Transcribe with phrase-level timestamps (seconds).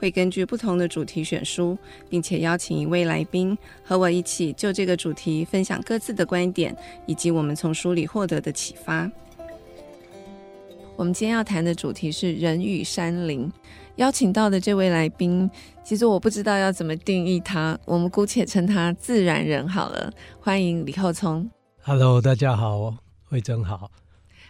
[0.00, 1.76] 会根据不同的主题选书，
[2.08, 9.10] 并且邀请一位来宾和我一起就这个主题分享各自的观点，以及我们从书里获得的启发。
[10.96, 13.52] 我们今天要谈的主题是人与山林。
[13.96, 15.50] 邀请到的这位来宾，
[15.84, 20.10] 其实我不知道要怎么定义他，我们姑且称他自然人好了。
[20.40, 21.50] 欢迎李厚聪。
[21.82, 22.94] Hello，大家好，
[23.28, 23.90] 慧珍好。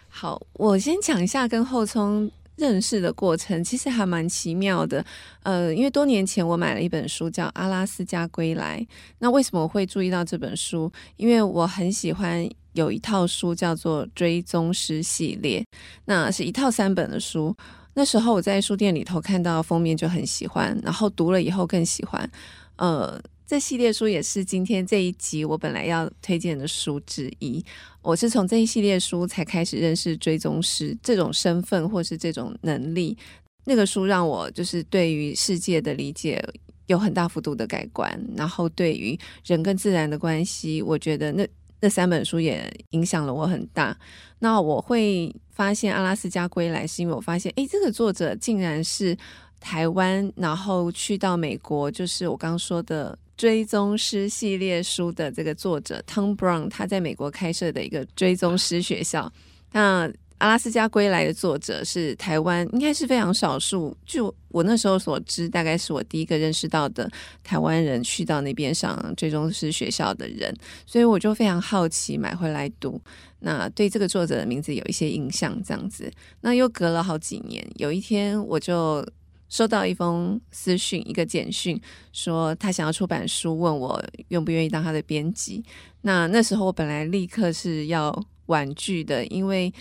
[0.07, 2.31] 好，我先讲一下跟厚聪。
[2.57, 5.03] 认识的过程其实还蛮奇妙的，
[5.43, 8.79] 呃，因为多年前我买了一本书叫《阿拉斯加归来》。
[9.19, 10.91] 那为什么我会注意到这本书？
[11.17, 15.59] 因为我很喜欢有一套书叫做《追踪师系列》，
[16.05, 17.55] 那是一套三本的书。
[17.93, 22.29] 那时候我在书店里头看到封面就很喜欢，然后读了以后更喜欢，
[22.75, 23.21] 呃。
[23.51, 27.61] 这系列书也是今天这一集我本来要推荐的书之一。
[28.01, 33.17] 我是从这一系列书才开始认识追踪师这种身份或是这种能力。
[33.65, 36.41] 那个书让我就是对于世界的理解
[36.85, 41.45] 有很大幅度的改观，然后对于人跟自然的关系，我觉得那
[41.81, 43.93] 那三本书也影响了我很大。
[44.39, 49.17] 那我会发现《阿拉斯加归来》是因为我发现，诶，这个作者竟然是
[49.59, 53.19] 台湾，然后去到美国，就是我刚刚说的。
[53.41, 59.33] 追踪师系列书的这个作者 Tom Brown，他在美国开设的一个追踪师学校。
[59.71, 63.97] 那阿拉斯加归来的作者是台湾，应该是非常少数。
[64.05, 67.09] 就我那时候所知，大概是我第一个认识到的
[67.43, 73.01] 台湾人去到那边上追踪师学校的人，所以我就非常好奇买回来读。
[73.39, 76.11] 那对这个作者的名字有一些印象，这样子。
[76.41, 79.03] 那又隔了好几年，有一天我就。
[79.51, 81.79] 收到一封私讯，一个简讯，
[82.13, 85.63] 说他想要出版书，问我愿不愿意当他的编辑。
[86.01, 89.71] 那那时候我本来立刻是要婉拒的，因为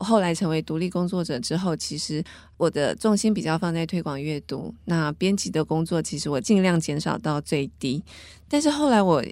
[0.00, 2.22] 后来成为独立工作者之后，其实
[2.56, 4.74] 我的重心比较放在推广阅读。
[4.86, 8.02] 那编辑的工作，其实我尽量减少到最低。
[8.48, 9.24] 但是后来我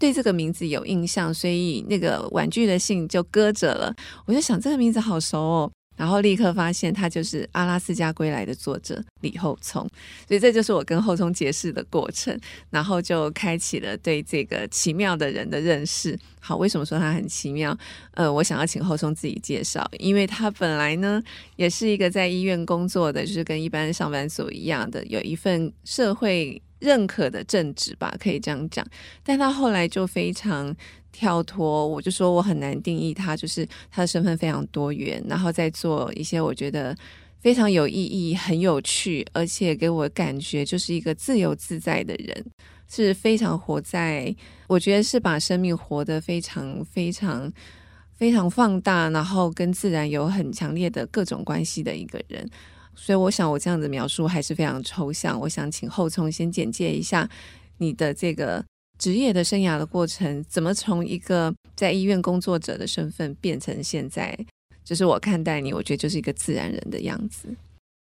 [0.00, 3.94] 对这个名字有印象，所以那个婉拒的信就搁着了。
[4.26, 5.70] 我就想这个名字好熟哦。
[5.96, 9.88] 然后立刻发现他就是《阿拉斯加归来》的作者李厚聪，
[10.26, 12.38] 所以这就是我跟厚聪结识的过程，
[12.70, 16.18] 然后就开启了对这个奇妙的人的认识。
[16.40, 17.76] 好，为什么说他很奇妙？
[18.12, 21.22] 呃，我想要请厚聪自己介绍，因为他本来呢
[21.56, 28.86] 也是一个在医院工作的，就是跟一般上班族一样的，有一份社会认可的正职吧，可以这样讲。
[29.22, 30.74] 但他后来就非常。
[31.14, 36.94] 跳脱，我就说我很难定义他，就是他的身份非常多元，然后再做一些我觉得
[37.40, 42.44] 非常有意义、很有趣，而且给我感觉就是一个自由自在的人，
[42.88, 44.34] 是非常活在，
[44.66, 47.52] 我觉得是把生命活得非常非常
[48.16, 52.44] 非常放大，然后跟自然有很强烈的各种关系的一个人。
[52.96, 57.30] 所以我想我这样的描述还是非常抽象，我想请后聪先简介一下
[57.78, 58.64] 你的这个。
[58.98, 64.36] 职业的生涯的过程，怎么从一个在医院工作者的身份变成现在，
[64.84, 67.48] 就是我看待你，我觉得就是一个自然人的样子。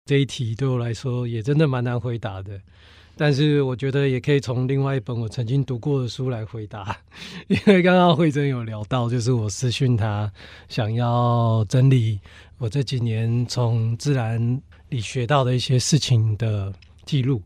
[0.05, 2.61] 这一题对我来说也真的蛮难回答的，
[3.17, 6.97] 但是我觉得也可以从另外一本我曾经读过的书来回答，
[7.49, 10.31] 因为刚刚惠珍有聊到，就是我私讯他
[10.69, 12.21] 想要整理
[12.59, 16.73] 我这几年从自然里学到的一些事情的
[17.07, 17.41] 记录。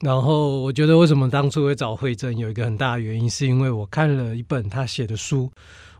[0.00, 5.48] 然后我觉得，为什么当初会找惠珍，有一个很大的原因，是因为我看了一本他写的书，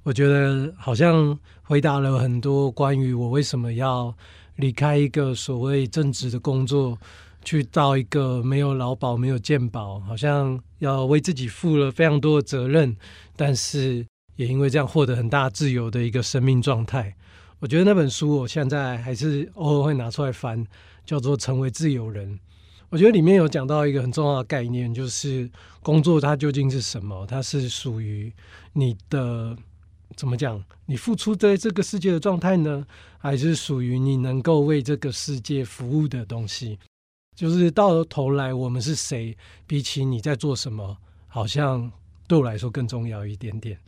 [0.03, 4.13] 我觉得好像回答了很多关于我为什么要
[4.57, 6.99] 离开一个所谓正职的工作，
[7.45, 12.97] 去到一个没有劳保、没有健保，好像要为自己负了非常多的责任，
[13.37, 14.05] 但是
[14.35, 17.15] 也因为这样获得很大自由的一个生命状态。
[17.61, 20.67] 我觉得那本书，我现在还是偶尔会拿出来翻，
[21.07, 22.35] 叫做《成为自由人》。
[22.93, 25.51] 我觉得里面有讲到一个很重要的概念，就是
[25.83, 27.27] 工作它究竟是什么？
[27.27, 28.31] 它是属于
[28.75, 29.57] 你的
[30.15, 30.63] 怎么讲？
[30.85, 32.87] 你付出在这个世界的状态呢，
[33.17, 36.79] 还是属于你能够为这个世界服务的东西？
[37.35, 39.35] 就是到头来，我们是谁？
[39.67, 40.99] 比起你在做什么，
[41.29, 41.91] 好像
[42.29, 43.79] 对我来说更重要一点点。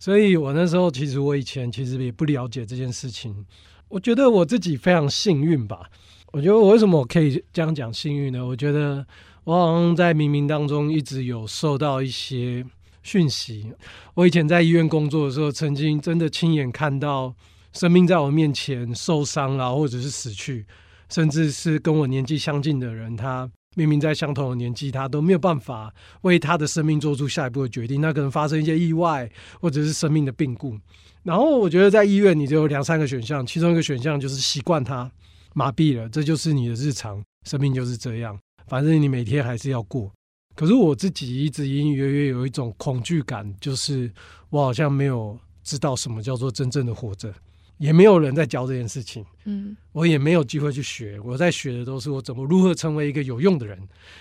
[0.00, 3.46] 所以我那时候其实我以前其实也不了解这件事情。
[3.86, 5.88] 我觉得我自己非常幸运吧。
[6.32, 8.44] 我觉得我为什么我可以这样讲幸运呢？
[8.44, 9.04] 我觉得
[9.44, 12.64] 我好像在冥冥当中一直有受到一些
[13.02, 13.72] 讯息。
[14.14, 17.34] 我以前在医院工作的时候，曾经真的亲眼看到
[17.72, 20.66] 生命在我面前受伤了，或者是死去，
[21.08, 25.90] 甚至是跟我年纪相近的人，他明明在相同的年纪，他都没有办法
[26.20, 28.02] 为他的生命做出下一步的决定。
[28.02, 29.30] 那可能发生一些意外，
[29.60, 30.76] 或者是生命的病故。
[31.22, 35.10] 然后我觉得在医院，你就有两三个选项，其中一个选项就是习惯它。
[35.58, 38.38] 麻痹了，这就是你的日常生命就是这样。
[38.68, 40.08] 反正你每天还是要过。
[40.54, 44.08] 可是我自己一直隐隐约约有一种恐惧感，就是
[44.50, 47.34] 我好像没有知道什么叫做真正的活着，
[47.78, 49.24] 也没有人在教这件事情。
[49.46, 51.18] 嗯，我也没有机会去学。
[51.24, 53.76] 我在学的都是我怎么如何成为一个有用的人，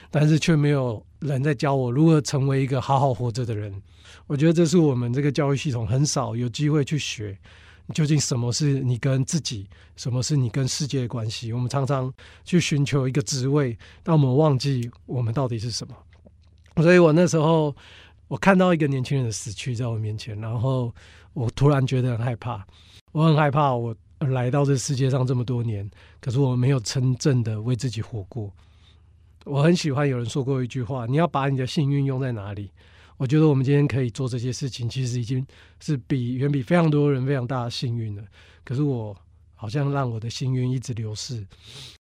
[0.10, 3.72] 但是却没有人在教我如何成为一个好好活着的人。
[4.26, 7.38] 我觉得这是我们这个教育系统很少有机会去学。
[7.94, 11.54] 究竟什么是你跟自己，什么是你跟世界的关系？
[11.54, 12.14] 我们常常
[12.44, 15.96] 去寻求一个职位，但我们忘记我们到底是什么。
[16.84, 17.76] 所以我那时候，
[18.28, 20.94] 我看到一个年轻人的死去在我面前，然后
[21.34, 22.66] 我突然觉得很害怕。
[23.14, 28.52] 我很害怕，我来到这世界上这么多年，可是我没有真正的为自己活过。
[29.46, 32.70] 我很喜欢有人说过一句话：你要把你的幸运用在哪里？
[33.18, 35.46] 我觉得我们今天可以做这些事情，其实已经
[35.80, 38.24] 是比远比非常多人非常大的幸运了。
[38.64, 39.16] 可是我
[39.56, 41.46] 好像让我的幸运一直流逝。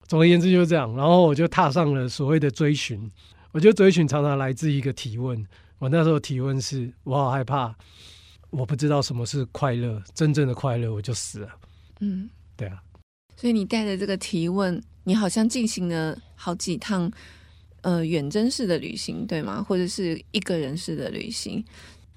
[0.09, 3.11] 总而言之就是这样，然后我就踏上了所谓的追寻。
[3.53, 5.47] 我觉得追寻常常来自一个提问。
[5.79, 7.75] 我那时候提问是：我好害怕，
[8.50, 11.49] 我不知道什么是快乐，真正的快乐，我就死了。
[12.00, 12.82] 嗯，对啊。
[13.37, 17.11] 所以你带着这个提问，你好像进行了好几趟。
[17.82, 19.62] 呃，远征式的旅行，对吗？
[19.62, 21.62] 或者是一个人式的旅行，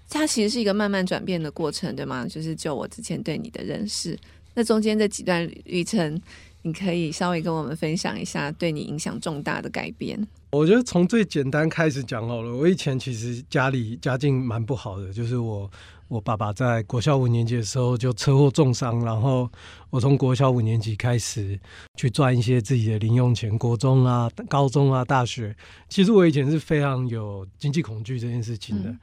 [0.10, 2.26] 它其实是一个慢慢转变的过程，对吗？
[2.28, 4.18] 就是就我之前对你的认识，
[4.54, 6.22] 那中间这几段旅程，
[6.62, 10.20] 你可以稍微跟我们分享一下对你影响重大的改变。
[10.52, 12.56] 我觉得从最简单开始讲好了。
[12.56, 15.70] 我以前其实家里家境蛮不好的，就是我。
[16.08, 19.50] 我爸爸在国小五年级的时候就车祸重伤，然后
[19.90, 21.60] 我从国小五年级开始
[21.98, 23.58] 去赚一些自己的零用钱。
[23.58, 25.56] 国中啊、高中啊、大学，
[25.90, 28.90] 其实我以前是非常有经济恐惧这件事情的。
[28.92, 29.00] 嗯、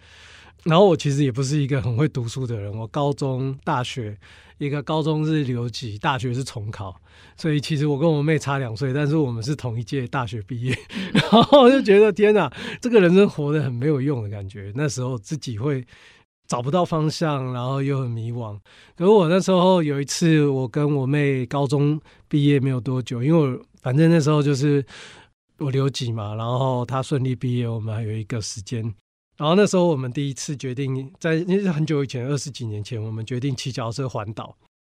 [0.62, 2.72] 然后我其实也不是一个很会读书的人。
[2.72, 4.16] 我高中、大学，
[4.58, 6.94] 一个高中是留级，大学是重考，
[7.36, 10.78] 所以其实我跟我妹差两岁，但是我们是同一届大学毕业。
[11.12, 12.48] 然后我就觉得天哪，
[12.80, 14.72] 这个人生活得很没有用的感觉。
[14.76, 15.84] 那时候自己会。
[16.46, 18.58] 找不到方向，然后又很迷惘。
[18.96, 24.84] 可是我那时候有一次，我跟我妹高中毕业没有多久，因为我反正那时候就是
[25.58, 28.82] 我留级嘛，然后她顺利毕业，我们还有一个时间。
[29.38, 34.56] 然后那时候我们第一次决定，在那是很久以前，二十几年前，我们决定骑脚车环岛。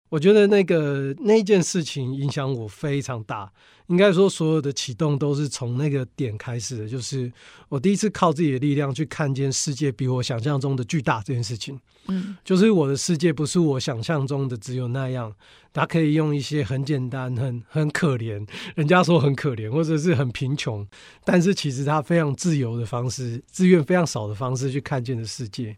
[0.09, 3.51] 我觉得那个那件事情影响我非常大。
[3.87, 7.31] 应该说，所有的启动都是从那个点开始的，就是
[7.69, 11.79] 我第一次靠自己的力量去看见世界比我想象中的巨大这件事情。
[12.07, 15.33] 嗯，就是我的世界不是我想象中的只有那样，
[15.71, 18.45] 它可以用一些很简单、很很可怜，
[18.75, 20.85] 人家说很可怜或者是很贫穷，
[21.23, 25.77] 但是其实它非常自由的方式，资源非常少的方式去看见的世界。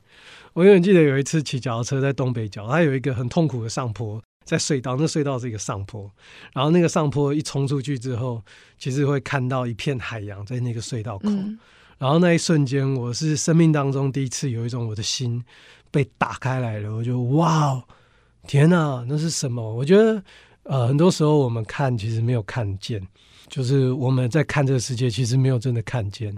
[0.53, 4.21] 我永远记得有一次骑脚踏车在东北角，它有一个很痛苦的上坡。
[4.45, 6.09] 在隧道，那隧道是一个上坡，
[6.53, 8.42] 然后那个上坡一冲出去之后，
[8.77, 11.59] 其实会看到一片海洋在那个隧道口，嗯、
[11.97, 15.43] 然后那一瞬间，我是生命当中第一次有一种我的心
[15.89, 17.84] 被打开来了，我就哇，
[18.48, 19.74] 天哪，那是什么？
[19.74, 20.24] 我觉得，
[20.63, 23.01] 呃，很多时候我们看其实没有看见，
[23.48, 26.36] 就是我们在看这个世界，其实没有真的看见。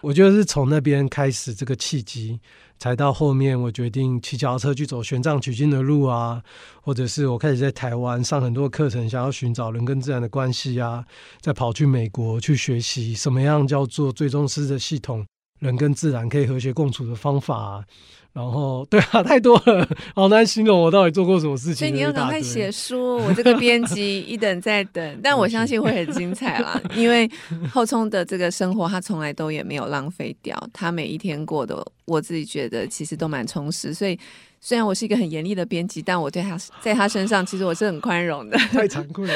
[0.00, 2.38] 我觉得是从那边开始，这个契机
[2.84, 6.42] 才到后面，我决定骑脚踏车去走玄奘取经的路啊，
[6.82, 11.02] 或者是我开始在台湾上很多课程，想要寻找人跟自然的关系啊，
[11.40, 15.24] 再跑去美国去学习什么样叫做最终师的系统，
[15.64, 17.84] 人跟自然可以和谐共处的方法啊。
[18.32, 21.76] 然后，对啊，太多了， 好难形容我到底做过什么事情。
[21.76, 26.80] 所以你要赶快写书，我这个编辑 一等再等，但我相信会很精彩啦。
[26.96, 27.30] 因为
[27.72, 33.94] 后冲的这个生活，他从来都也没有浪费掉，他每一天过的，我自己觉得其实都蛮充实。
[33.94, 34.18] 所以
[34.66, 38.56] 虽然我是一个很严厉的编辑，但我对他在他身上，其实我是很宽容的。
[38.56, 39.34] 太残酷了。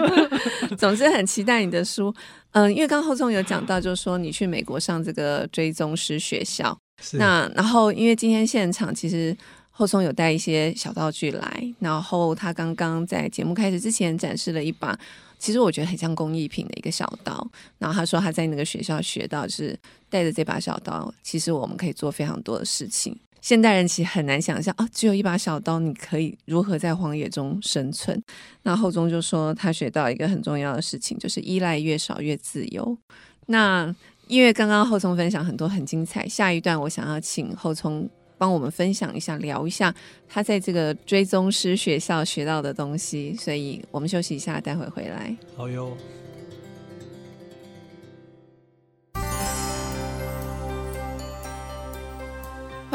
[0.78, 2.12] 总之很期待你的书，
[2.52, 6.74] 嗯，因为刚刚后聪有讲到，就是说你去美国上这个追踪师学校。
[7.02, 9.36] 是那然后，因为今天现场其实
[9.70, 14.98] 后聪有带一些小道具来，然后他刚刚在节目开始之前展示了一把，
[15.38, 17.46] 其实我觉得很像工艺品的一个小刀。
[17.76, 23.14] 然后他说他在那个学校学到，就是带着这把小刀，其实我们可以做非常多的事情。
[23.46, 28.20] 现代人其实很难想象啊，只有一把小刀，你可以如何在荒野中生存？
[28.64, 32.98] 那后中就说他学到一个很重要的事情，就是依赖越少越自由。
[33.46, 33.94] 那
[34.26, 39.94] 因为刚刚后聪分享很多很精彩，下一段我想要请后聪帮我们分享一下，聊一下
[40.28, 43.32] 他在这个追踪师学校学到的东西。
[43.38, 45.32] 所以我们休息一下，待会回来。
[45.56, 45.96] 好哟。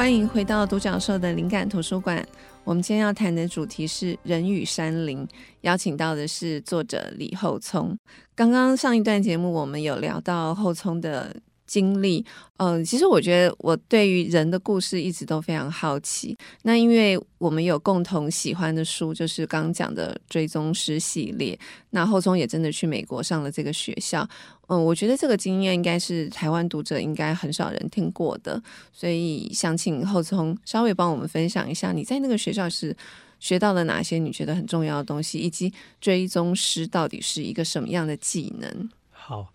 [0.01, 2.27] 欢迎回到独角兽的灵感图书馆。
[2.63, 5.27] 我们今天要谈的主题是人与山林，
[5.61, 7.95] 邀请到的是作者李厚聪。
[8.33, 11.35] 刚刚上一段节目，我们有聊到厚聪的
[11.67, 12.25] 经历，
[12.57, 16.35] 嗯、其实我觉得我对于人的故事一直都非常好奇。
[16.63, 21.55] 那因为我们有共同喜欢的书，就是刚刚讲的追踪师系列。
[21.91, 24.27] 那厚聪也真的去美国上了这个学校，
[24.73, 28.61] 嗯、我觉得这个经验应该是台湾读者应该很少人听过的，
[28.93, 32.95] 所以想请后聪稍微帮我们分享一下你在那个学校是
[33.39, 38.89] 学到了哪些你觉得很重要的东西，以及追踪师到底是一个什么样的技能？
[39.11, 39.53] 好，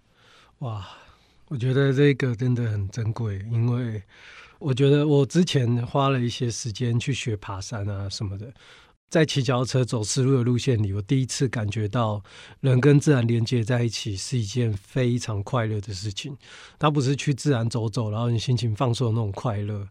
[0.58, 0.86] 哇。
[1.48, 4.02] 我觉得这个真的很珍贵，因为
[4.58, 8.52] 我觉得我之前花了一些时间去学爬山啊什么的。
[9.08, 12.20] 在骑脚踏车走丝路的路线里，我第一次感觉到
[12.60, 16.36] 人跟自然连接在一起是一件非常快乐的事情。
[16.76, 19.86] 它不是去自然走走，然后你心情放松的那种快乐，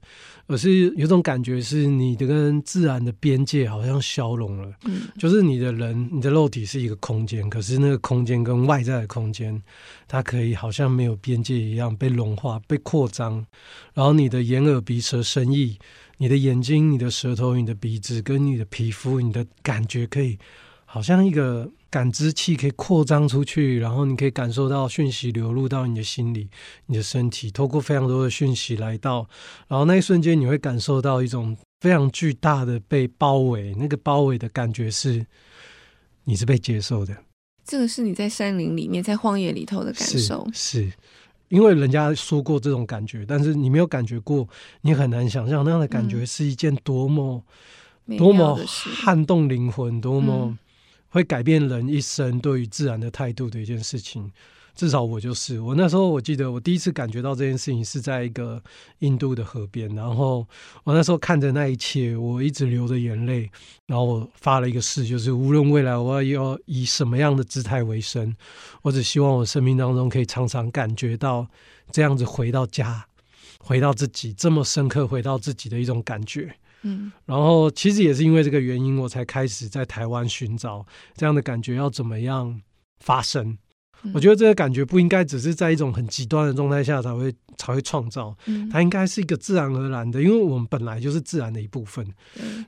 [0.48, 4.72] 而是有种感觉是你的跟自然的边界好像消融了。
[4.84, 9.64] 嗯，就是你的人，你的肉体是一个空间，可是那个空间跟外在的空间，
[10.10, 13.46] 它可以好像没有边界一样被融化、被扩张。
[13.94, 15.80] 然后你的眼、耳、鼻、舌、身、意。
[16.18, 20.38] 你的眼睛、你的舌头、你的鼻子跟你的皮肤、你的感觉，可以
[20.86, 26.50] 好像一个感知器，可以扩张出去，然后你可以感受到讯息流入到你的心里、
[26.86, 29.28] 你的身体，透过非常多的讯息来到，
[29.68, 35.26] 然后那一瞬间你会感受到一种非常巨大的被包围，那个包围的感觉是
[36.24, 37.16] 你是被接受的。
[37.66, 40.92] 这个是你在山林里面、在荒野里头的感受，是。
[41.50, 44.48] 因为人家说过这种感觉，但是你没有感觉过，
[44.82, 47.44] 你很难想象那样的感觉是一件多么、
[48.08, 50.58] 嗯、多么撼动灵魂、多么
[51.10, 54.32] 会改变人一生对于自然的态度的一件事情。
[54.76, 58.62] 至少我就是，我那时候我记得我第一次感觉到这件事情是在一个
[59.00, 60.46] 印度的河边，然后
[60.84, 63.50] 我那时候看着那一切，我一直流着眼泪，
[63.88, 68.36] 然后我发了一个誓，就是无论未来我要要以什么样的姿态为生，
[68.82, 71.48] 我只希望我生命当中可以常常感觉到
[71.92, 73.06] 这样子回到家，
[73.60, 76.54] 回到自己这么深刻，回到自己的一种感觉。
[76.82, 82.62] 嗯，然后其实也是因为这个原因，我才开始在台湾寻找这样的感觉要怎么样
[83.00, 83.58] 发生。
[84.14, 88.36] 我觉得这个感觉不应该只是在一种很极端的状态下才会才会创造，
[88.72, 92.06] 它应该是一个自然而然的，因为我们本来就是自然的一部分。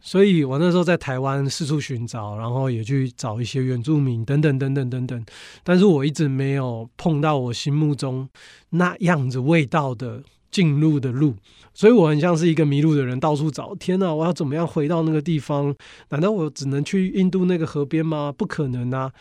[0.02, 5.26] 所以我那时候在台湾四处寻找，然后也去找一些原住民等等等等等等，
[5.64, 8.28] 但是我一直没有碰到我心目中
[8.70, 11.36] 那样子味道的进入的路，
[11.74, 13.76] 所以我很像是一个迷路的人，到处找。
[13.76, 15.76] 天哪，我要怎么样回到那个地方？
[16.10, 18.34] 难道我只能去印度那个河边吗？
[18.36, 19.12] 不可能啊！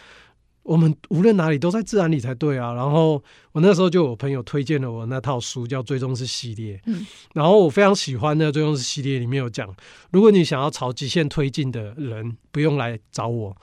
[0.67, 2.73] 我们无论哪里都在自然里才对啊。
[2.75, 6.77] 然后我那时候就有朋友推荐了我那套书，叫《最终是系列》。
[6.87, 9.73] 嗯，然后我非常喜欢的《追踪师系列》里面有讲，
[10.11, 13.57] 如果你想要朝极限推进的人，不用来找我，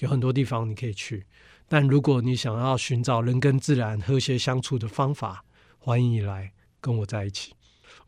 [0.00, 1.24] 有很多地方你可以去。
[1.68, 5.44] 但如果你想要寻找人跟自然和谐相处的方法，
[5.78, 6.50] 欢迎你来
[6.80, 7.52] 跟我在一起。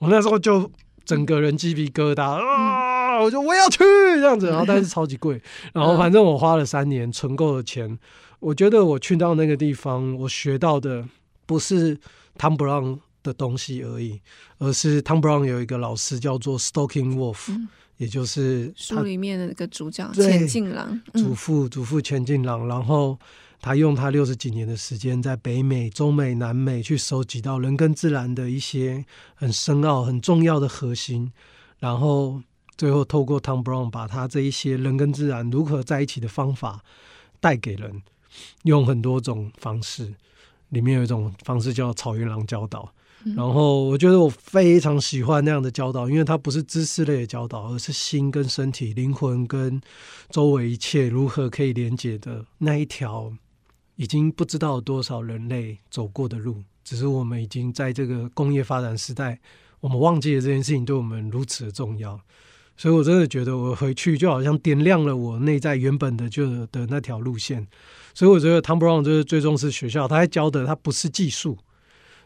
[0.00, 0.68] 我那时候就
[1.04, 3.20] 整个人鸡皮疙瘩啊！
[3.20, 5.40] 我就我要去这样子，然后但是超级贵。
[5.72, 7.98] 然后反正我花了三年存够了钱。
[8.40, 11.06] 我觉得我去到那个地方，我学到的
[11.46, 11.96] 不是
[12.38, 14.20] Tom Brown 的东西而已，
[14.58, 17.68] 而是 Tom Brown 有一个老师叫做 Stalking Wolf，嗯、
[17.98, 23.18] 也就是书里面的那个主角前进狼，祖父祖父前进狼，然后
[23.60, 29.04] 他用他六十几年的时间，在北美、中美、南美去收集到人跟自然的一些
[29.34, 31.30] 很深奥、很重要的核心，
[31.78, 32.40] 然后
[32.78, 36.82] 最后透过 Tom Brown 把他这一些人跟自然如何在一起的方法
[37.38, 38.00] 带给人。
[38.62, 40.14] 用很多种方式，
[40.70, 42.92] 里面有一种方式叫草原狼教导。
[43.24, 49.78] 嗯、然后我觉得我非常喜欢那样的教导，因为它不是知识类的教导，而是心跟身体、灵魂跟
[50.30, 53.30] 周围一切如何可以连接的那一条，
[53.96, 56.62] 已经不知道有多少人类走过的路。
[56.82, 59.38] 只是我们已经在这个工业发展时代，
[59.80, 62.18] 我们忘记了这件事情对我们如此的重要。
[62.80, 67.68] 所以我真的觉得我回去就好像点亮了我内在原本的就的那条路线。
[68.14, 71.58] 所以我觉得 Tom Brown 就是最终是学校，他在教的他不是技术，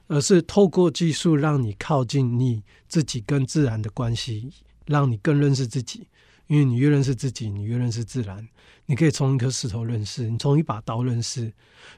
[0.06, 4.49] 而是透过技术让你靠近你自己跟自然的关系，
[4.87, 6.06] 让你更认识自己。
[6.46, 8.46] 因为你越认识自己，你越认识自然。
[8.87, 11.52] 你可以从一颗石头认识，你从一把刀认识，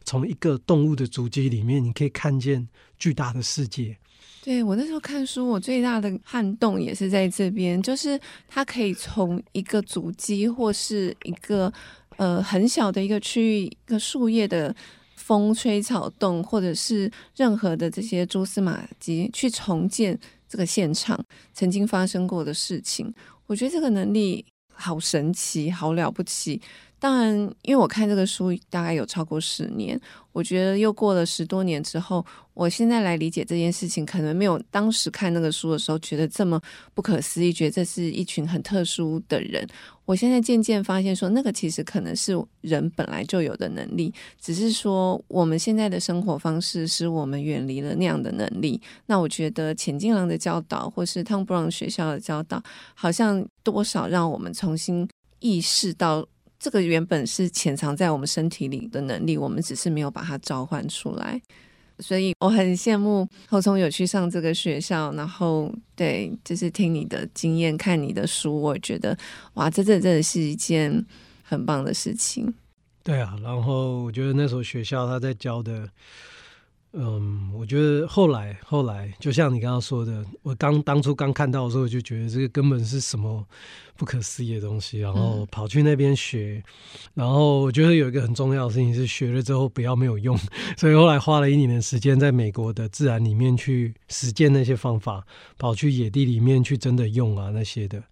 [0.07, 2.67] 从一个动物的足迹里面，你可以看见
[2.99, 3.99] 巨大的世界。
[4.43, 11.73] 对，我那时候看书，我最大的撼动也是在这边，就是它可以从一个足迹或是一个
[12.17, 14.73] 呃很小的一个区域，一个树叶的
[15.17, 20.17] 风吹草动，或者是任何的这些蛛丝马迹，去重建
[20.49, 21.19] 这个现场
[21.53, 23.13] 曾经发生过的事情。
[23.47, 26.63] 我觉得这个能力好神奇，好了不起。
[26.99, 30.00] 当然，因为我看这个书大概有超过十年，
[30.33, 32.25] 我觉得又过了十多年之后，
[32.55, 36.61] 我现在来理解这件事情，可能没有当时看那个书的时候觉得这么
[36.95, 39.67] 不可思议，觉得这是一群很特殊的人。
[40.07, 48.81] 我现在渐渐发现，说那个其实可能是人本来就有的能力，只是说我们现在的生活方式使我们远离了那样的能力。
[49.05, 52.62] 那我觉得浅间郎的教导，或是汤布朗学校的教导，
[52.95, 55.07] 好像多少让我们重新
[55.41, 56.26] 意识到。
[56.59, 61.41] 这个原本是潜藏在我们身体里的能力，我们只是没有把它召唤出来。
[61.99, 69.17] 所以我很羡慕侯聪有去上这个学校，然后对，就是听你的经验，看你的书，我觉得
[69.55, 71.05] 哇，这这真的是一件
[71.43, 72.53] 很棒的事情。
[73.03, 75.89] 对啊，然后我觉得那所学校他在教的。
[76.99, 83.47] 嗯，我觉得后来后来，就像你刚刚说的，我刚当初刚看到的时候，就觉得这个根本是什么
[83.99, 86.62] 不可思议的东西，然后跑去那边学，
[87.12, 90.35] 然后我觉得有一个很重要的事情是学了之后不要没有用，
[90.79, 95.23] 所以后来花了一年的时间在美国的自然里面去实践那些方法，
[95.59, 98.03] 跑去野地里面去真的用啊那些的。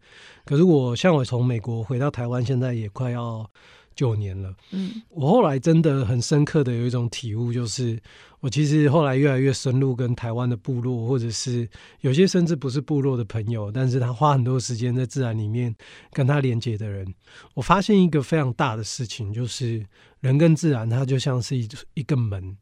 [0.44, 3.50] 可是我像我从美国回到台湾，现在也快要
[3.94, 8.00] 九年了，嗯，我后来真的很深刻的有一种体悟，就是
[8.40, 11.68] 我其实后来越来越深入跟台湾的部落，或者是
[12.00, 15.74] 有些甚至不是部落的朋友，但是他花很多时间在自然里面
[16.12, 17.06] 跟他连接的人，
[17.54, 19.84] 我发现一个非常大的事情，就是
[20.20, 22.56] 人跟自然，它就像是一一个门，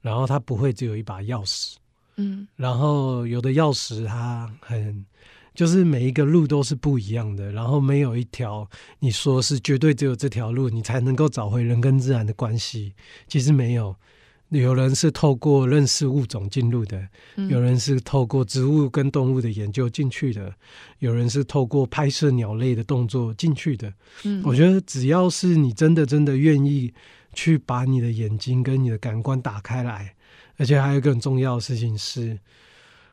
[0.00, 1.74] 然后它不会只有一把钥匙，
[2.16, 5.04] 嗯，然后有的钥匙它很。
[5.54, 8.68] 就是每一个路都是不一样的，然后没有一条
[9.00, 12.94] 你说是绝对只有这条路你才能够找回人跟自然的关系。
[13.28, 13.94] 其实没有，
[14.48, 17.06] 有人是透过认识物种进入的，
[17.50, 20.54] 有人是透过植物跟动物的研究进去的，
[21.00, 23.92] 有人是透过拍摄鸟类的动作进去的。
[24.24, 26.92] 嗯，我觉得只要是你真的真的愿意
[27.34, 30.14] 去把你的眼睛跟你的感官打开来，
[30.56, 32.38] 而且还有一个很重要的事情是，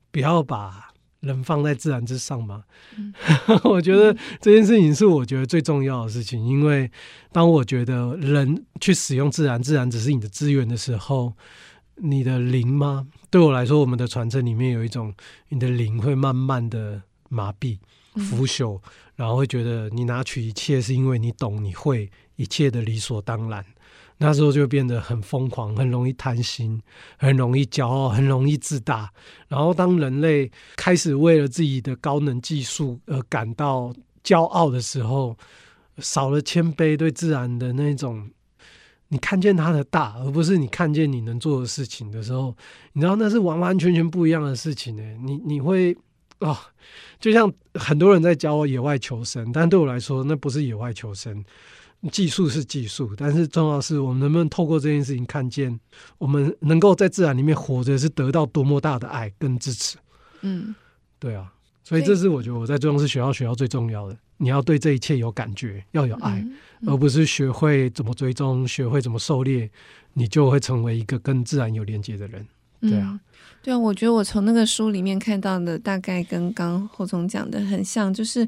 [0.09, 0.88] 不要把。
[1.21, 2.63] 人放在自然之上吗？
[2.97, 3.13] 嗯、
[3.65, 6.89] 我觉得这件事情是我觉得最重要的事情，因为
[7.31, 11.33] 当我觉得人去使用自然，自然只是你的资源的时候，
[11.95, 13.07] 你的灵吗？
[13.29, 15.13] 对我来说，我们的传承里面有一种，
[15.49, 17.77] 你的灵会慢慢的麻痹、
[18.15, 18.81] 腐朽，嗯、
[19.17, 23.65] 然后会觉得你拿取一切是因为你懂、你会一切的理所当然。
[24.21, 26.81] 那时候就变得很疯狂，很容易贪心，
[27.17, 29.09] 很容易骄傲，很容易自大。
[29.47, 35.37] 然后，当人类开始为了自己的高能技术而感到骄傲的时候，
[35.99, 38.29] 少了谦卑对自然的那种，
[39.07, 42.53] 你看见它的大，而不是你看见你能做的事情的时候，
[42.91, 45.01] 你知道那是完完全全不一样的事情呢。
[45.23, 45.95] 你你会、
[46.39, 46.57] 哦，
[47.21, 51.41] 就像很多人在教我野外求生，但对我来说，那不是野外求生。
[52.11, 55.77] 技术是技术，但是重要的是我们能不能透过这件事情看见，
[56.17, 59.97] 我们能够在自然里面活着是得到多么大的爱跟支持。
[60.39, 60.73] 嗯，
[61.19, 61.51] 对啊，
[61.83, 64.17] 所以这是我觉得我在中央是学校学到最重要的。
[64.37, 69.69] 你要对这一切有感觉，要有爱，嗯嗯、而不是学会怎么追踪，学会怎么狩猎，
[70.13, 72.47] 你就会成为一个跟自然有连接的人。
[72.79, 73.19] 对啊、嗯，
[73.61, 78.47] 对啊，我觉得我从那个书里面看到的大概跟刚后聪讲的很像，就是。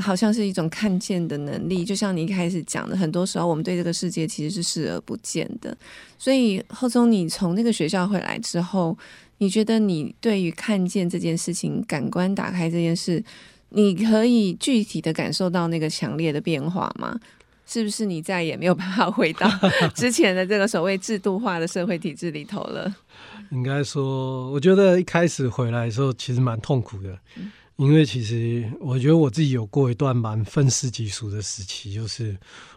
[0.00, 5.76] 好像是一种看见的能力，就像你一开始讲的，很多时候我们对这个世界其实是视而不见的。
[6.18, 8.96] 所以后聪，你从那个学校回来之后，
[9.38, 13.22] 你觉得你对于看见这件事情、感官打开这件事，
[13.70, 17.18] 你可以具体的感受到那个强烈的变化吗？
[17.66, 19.50] 是不是你再也没有办法回到
[19.94, 22.94] 之前的这个所谓制度化的社会体制里头了？
[23.50, 27.18] 应该说，我觉得一开始回来的时候，其实蛮痛苦的。
[27.36, 32.36] 嗯因为其实我觉得我自己有过一段蛮愤世嫉俗的时期，就是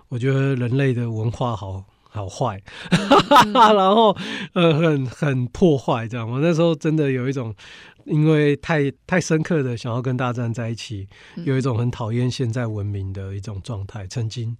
[0.09, 4.15] 我觉得人类的文化好好坏，嗯、 然后
[4.53, 6.27] 呃很很破坏这样。
[6.27, 7.53] 我那时候真的有一种，
[8.05, 11.07] 因为太太深刻的想要跟大自然在一起，
[11.45, 14.07] 有一种很讨厌现在文明的一种状态。
[14.07, 14.57] 曾经，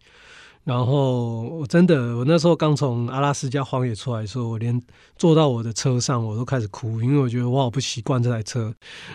[0.67, 4.77] 然后我真的，我那时候刚从阿拉斯加荒野出来的时候，我连
[5.17, 8.73] 坐到我的车上我都开始哭，因为我觉得我好不习惯这台车，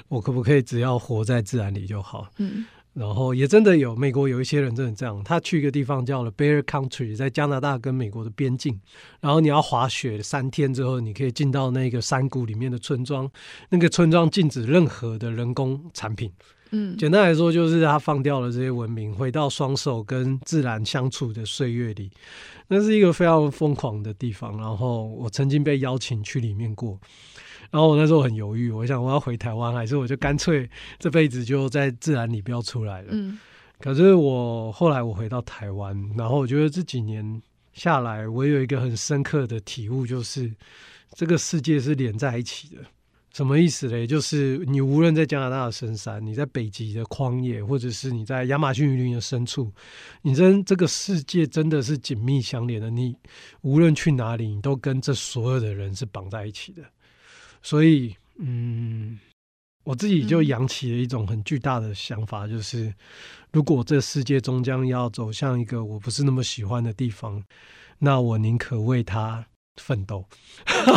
[0.09, 2.27] 我可不可以只要活在自然里就好？
[2.39, 8.81] 嗯，然后也真的有美国有一些人真的这样，他去一个地方叫了 Bear Country，在加拿大跟美国的边境，
[9.21, 13.31] 然后你要滑雪三天之后，你可以进到那个山谷里面的村庄，
[13.69, 16.33] 那个村庄禁止任何的人工产品。
[16.75, 22.11] 嗯，简单来说就是他放掉了这些文明，回到双手跟自然相处的岁月里，
[22.69, 24.57] 那是一个非常疯狂的地方。
[24.57, 26.99] 然后我曾经被邀请去里面过，
[27.71, 33.09] 然后我那时候很犹豫，我想我要回台湾，还是我就干脆这辈子就在自然里不要出来了。
[33.11, 33.39] 嗯，
[33.79, 37.43] 可是我后来我回到台湾，然后我觉得这几年
[37.75, 40.51] 下来，我有一个很深刻的体悟，就是
[41.15, 42.83] 这个世界是连在一起的。
[43.35, 44.07] 什么意思嘞？
[44.07, 49.73] 就是你无论在加拿大的深山，你在北极的旷野，或者是你在亚马逊雨林的深处，
[50.21, 52.91] 你真这个世界真的是紧密相连的。
[52.91, 53.17] 你
[53.63, 56.83] 无论去哪里，你都跟这所有的人是绑在一起的。
[57.63, 59.19] 所以，嗯，
[59.85, 62.93] 我自己就扬起了一种很巨大的想法，就是
[63.51, 67.43] 如果这世界终将要走向一个我不是那么喜欢的地方，
[67.99, 69.47] 那我宁可为他。
[69.81, 70.25] 奋斗，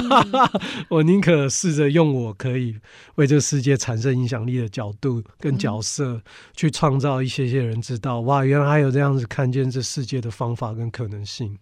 [0.89, 2.75] 我宁可试着用我可以
[3.15, 6.21] 为这个世界产生影响力的角度跟角色，
[6.55, 11.57] 去创造一些些人知道，哇，原来还有这样子看见这世界的方法跟可能性。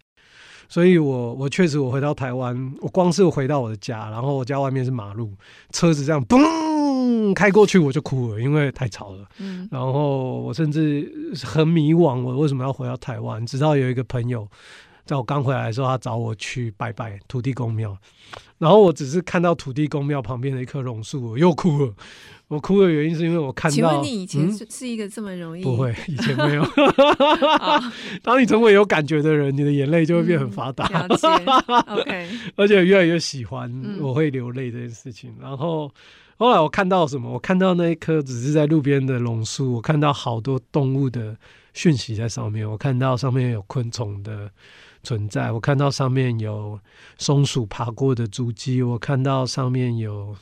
[0.68, 5.32] 所以我我确实我回到台湾，我光是回到我的家，然后我家外面是马路，
[5.72, 9.28] 车子这样嘣开过去，我就哭了，因为太吵了。
[9.38, 11.12] 嗯，然后我甚至
[11.46, 13.46] 很迷惘，我为什么要回到台湾？
[13.46, 14.48] 直到有一个朋友。
[15.06, 17.98] 在我刚回来的时候，他找我去拜拜土地公庙，
[18.58, 21.94] 然后我只是看到土地公庙旁边的一棵榕树，我又哭了。
[22.50, 25.64] 我哭的原因是因为我看到，请问你以前是是一个这么容易？
[25.64, 26.64] 不会，以前没有。
[28.22, 30.88] 当你成为有感觉的人，你的眼泪就会变很发达。
[30.88, 31.28] 了解
[31.88, 32.30] ，OK。
[32.56, 35.36] 而且越来越喜欢我会流泪这件事情。
[35.42, 35.92] 然后
[36.38, 37.32] 后来我看到什么？
[37.32, 41.36] 我看到那一棵只是在路边的榕树，我看到好多动物的
[41.74, 42.70] 讯息在上面。
[42.70, 44.52] 我看到上面有昆虫的。
[45.04, 46.80] 存在，我看到上面有
[47.18, 50.36] 松鼠爬过的足迹，我看到上面有，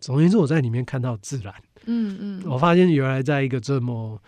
[0.00, 1.54] 总而言之，我在里面看到自然。
[1.86, 4.20] 嗯嗯，我发现原来在一个这么，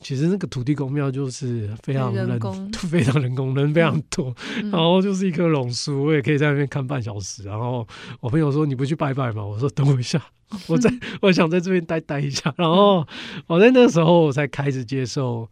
[0.00, 2.26] 其实那个土地公庙就是非常人，
[2.90, 7.44] 非常人工，人非常多，嗯、然后就是一棵榕树，我也可以在那边看半小时。
[7.44, 7.86] 然后
[8.20, 10.20] 我朋友说：“你不去拜拜吗？”我说：“等我一下，
[10.66, 13.06] 我在我想在这边待待一下。”然后
[13.46, 15.48] 我在那时候我才开始接受，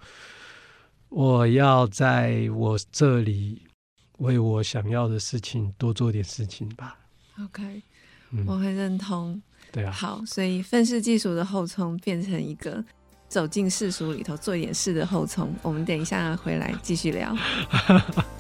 [1.09, 3.63] 我要在我这里。
[4.19, 6.99] 为我想要的事情多做点事情吧。
[7.43, 7.83] OK，
[8.31, 9.41] 嗯，我很认同。
[9.73, 12.83] 对啊，好，所以愤世嫉俗的后冲变成一个
[13.29, 15.55] 走进世俗里头做一点事的后冲。
[15.63, 17.37] 我们等一下回来继续聊。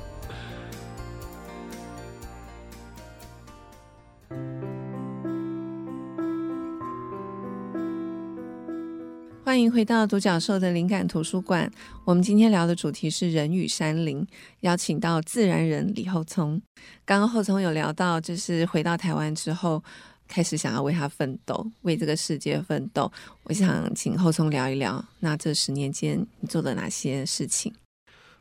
[9.56, 11.72] 欢迎回到独角兽的灵感图书馆。
[12.04, 14.22] 我们今天聊的主题是人与山林，
[14.60, 16.60] 邀请到自然人李厚聪。
[17.06, 19.82] 刚刚厚聪有聊到，就是回到台湾之后，
[20.28, 23.10] 开始想要为他奋斗，为这个世界奋斗。
[23.44, 27.72] 我想请厚聪聊一聊，那这十年间你做了哪些事情？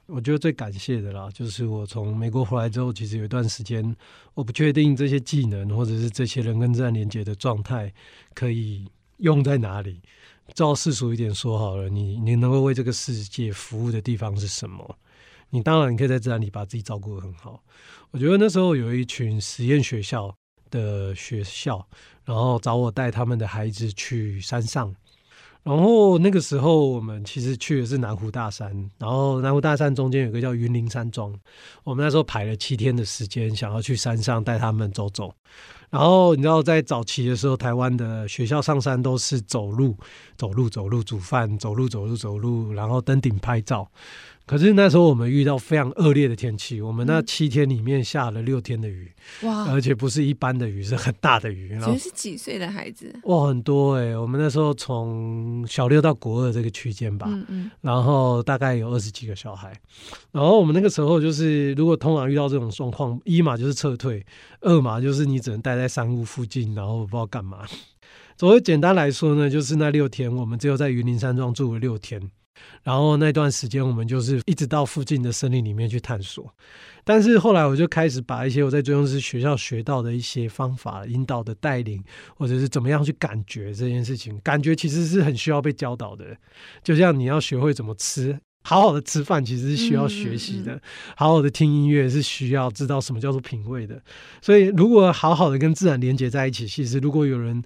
[0.07, 3.95] 我觉得最感谢的啦，就是我从美国回来之后，其实有一段时间，
[4.33, 7.93] 我不确定这些技能或者是这些人跟自然连接的状态
[8.33, 10.01] 可以用在哪里。
[10.53, 14.97] 照世俗一点说好了，你你能够为这个世界服务的地方是什么？
[15.49, 17.63] 你当然你可以在自然里把自己照顾得很好。
[18.11, 20.33] 我觉得那时候有一群实验学校
[20.69, 21.85] 的学校，
[22.23, 24.93] 然后找我带他们的孩子去山上。
[25.63, 31.33] 然后那个时候我们其实去的是南湖大山，然后南湖大山中间有个叫云林山庄，
[31.83, 35.33] 我们那时候排了七天的时间，想要去山上带他们走走。
[35.95, 39.95] 然后你知道，在早期的时候，台湾的学校上山都是走路，
[40.35, 43.89] 走路，走路煮饭，走路，走路，走路，然后登顶拍照。
[44.45, 49.71] 可是那时候我们遇到非常恶劣的天气，我们那七天里面下了六天的雨，哇！
[49.71, 51.75] 而且不是一般的雨，是很大的雨。
[51.83, 53.11] 其实是几岁的孩子？
[53.23, 54.15] 哇，很多哎、欸！
[54.15, 59.73] 我们那时候从小六到国二这个区间吧，嗯嗯，然后大概有二十几个小孩。
[60.31, 64.23] 然后我们那个时候就是，如果通常遇到这种状况，一嘛就是撤退，
[64.61, 67.65] 二嘛就是你只能待在山屋附近，然后不知道干嘛。
[68.37, 72.29] 所以简单来说呢，就是那六天，我们只有在云林山庄住了六天。
[72.83, 76.53] 然后那段时间，我们就是一直到附近的森林里面去探索。
[77.03, 82.03] 但是后来，我就开始把一些我在追踪师学校学到的一些方法、引导的带领，
[82.35, 84.39] 或者是怎么样去感觉这件事情。
[84.43, 86.35] 感觉其实是很需要被教导的，
[86.83, 90.81] 就像你要学会怎么吃好好的吃饭其实是需要学习的，嗯嗯嗯，
[91.15, 94.01] 好好的听音乐是需要知道什么叫做品味的。
[94.41, 97.63] 所以，如果好好的跟自然连接在一起，其实如果有人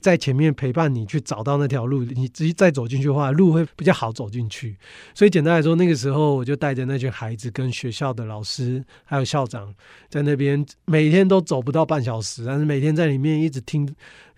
[0.00, 4.76] 在前面陪伴你去找到那条路，你自己再走进去的话，路会比较好走进去。
[5.14, 9.74] 所以，简单来说，那个时候我就带着那群孩子跟学校的老师还有校长
[10.08, 13.88] 在那边，每天都走不到半小时，但是每天在里面一直听。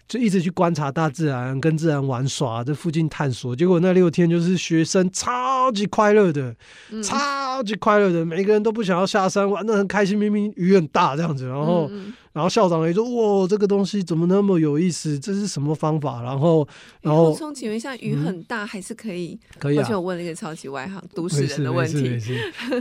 [0.09, 3.57] 就一直去观察大自然，跟自然玩耍，这附近探索。
[3.57, 6.55] 结果那六天就是学生超级快乐的，
[6.91, 10.19] 嗯、超级快乐的，每个人都不想要下山，玩得很开心。
[10.19, 11.91] 明明雨很大这样子，然后。
[12.33, 13.05] 然后校长也说
[13.43, 15.19] ：“哇，这个东西怎么那么有意思？
[15.19, 16.67] 这是什么方法？”然后，
[17.01, 19.39] 然后，从请问一下，雨很大还是可以？
[19.59, 19.83] 可以啊。
[19.83, 22.19] 而且我问了一个超级外行都市人的问题，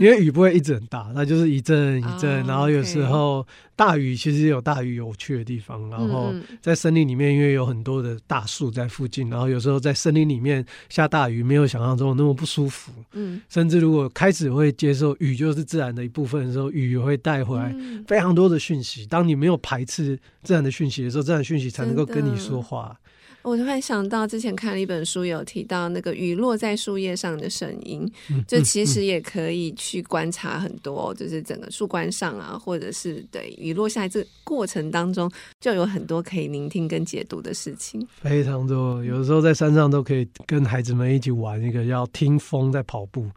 [0.00, 2.44] 为雨不会一直很大，那就是一阵一阵。
[2.46, 5.88] 然后有时候大雨其实有大雨有趣的地方。
[5.90, 12.90] 然后在森林里面，因为有很多的大树在附近，然后有时候在森林里面下大雨，没有想象中那么不舒服。
[13.12, 17.74] 嗯，甚至如果开始会接受雨就是自然的一部分的时候，雨会带回来
[18.06, 19.04] 非常多的讯息。
[19.06, 22.96] 当你没有排斥这样的讯息的时候，这样的讯息才能够跟你说话。
[23.42, 28.08] 我突然想到，之前看了一本书，有提到那个雨落在树叶上的声音，
[28.46, 35.28] 就其实也可以去观察很多，就是整个树冠上啊，或者是对雨落下来这过程当中，
[35.60, 38.06] 就有很多可以聆听跟解读的事情。
[38.20, 43.28] 非常多，有的时候在山上都可以跟孩子们一起玩一个要听风在跑步，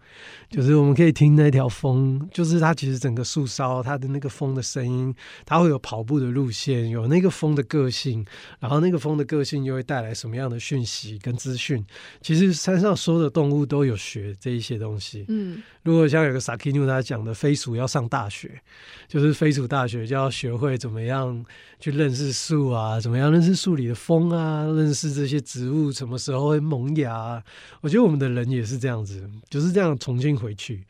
[0.52, 5.12] 就是我们可以听那条风，就是它其实整个树梢它的那个风的声音，
[5.48, 8.24] 它会有跑步的路线，有那个风的个性，
[8.60, 9.94] 然后那个风的个性又会带。
[9.95, 11.81] 带来什么样的讯息跟资讯？
[12.19, 15.23] 其实山上所有的动物都有学这一些东西。
[15.29, 18.60] 嗯，如果像有个萨基努他讲的，飞鼠要上大学，
[19.08, 21.45] 就是飞鼠大学就要学会怎么样
[21.79, 27.41] 去认识树啊，怎么样认识树里的风啊，认识这些植物什么时候会萌芽。
[27.79, 30.84] 我觉得我们的人也是这样子，就是这样重新回去。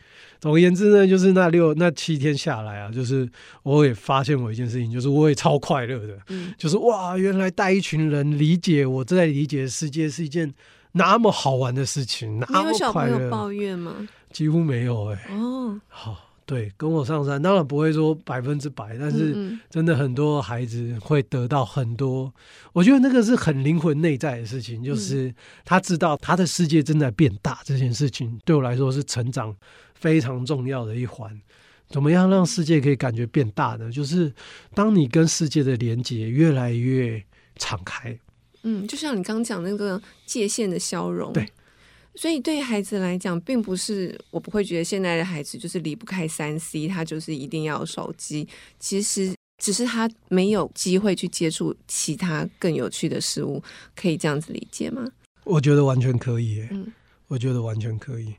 [0.46, 3.28] 总而言之呢，就是那六那七天下来啊，就是
[3.64, 10.54] 我也发现我一件事情，就是我也超快乐的，嗯，就是哇，原来带一群人理解我在理解的世界是一件
[10.92, 12.72] 那么好玩的事情，那么快乐。
[12.72, 14.08] 有小朋友抱怨吗？
[14.32, 15.34] 几乎没有哎、欸。
[15.34, 22.32] 哦，好，对，跟我上山，当然不会说百分之百，但是真的很多孩子会得到很多。
[22.72, 29.56] 我觉得那个是很灵魂内在的事情，就是他知道他的世界正在变大，这件事情对我来说是成长。
[30.06, 31.36] 非常重要的一环，
[31.90, 33.92] 怎么样让世界可以感觉变大呢？
[33.92, 34.32] 就是
[34.76, 37.20] 当你跟世界的连接越来越
[37.56, 38.16] 敞开，
[38.62, 41.44] 嗯，就像你刚讲那个界限的消融，对。
[42.14, 48.48] 所以对孩子来讲，并不是我不会觉得现在的孩子就是离不开三 C，他就是一定要有手机。
[48.80, 53.60] 其实只是他没有机会去接触其他更有趣的事物，
[53.96, 55.04] 可以这样子理解吗？
[55.46, 56.94] 我觉得完全可以，嗯，
[57.28, 58.36] 我觉得完全可以。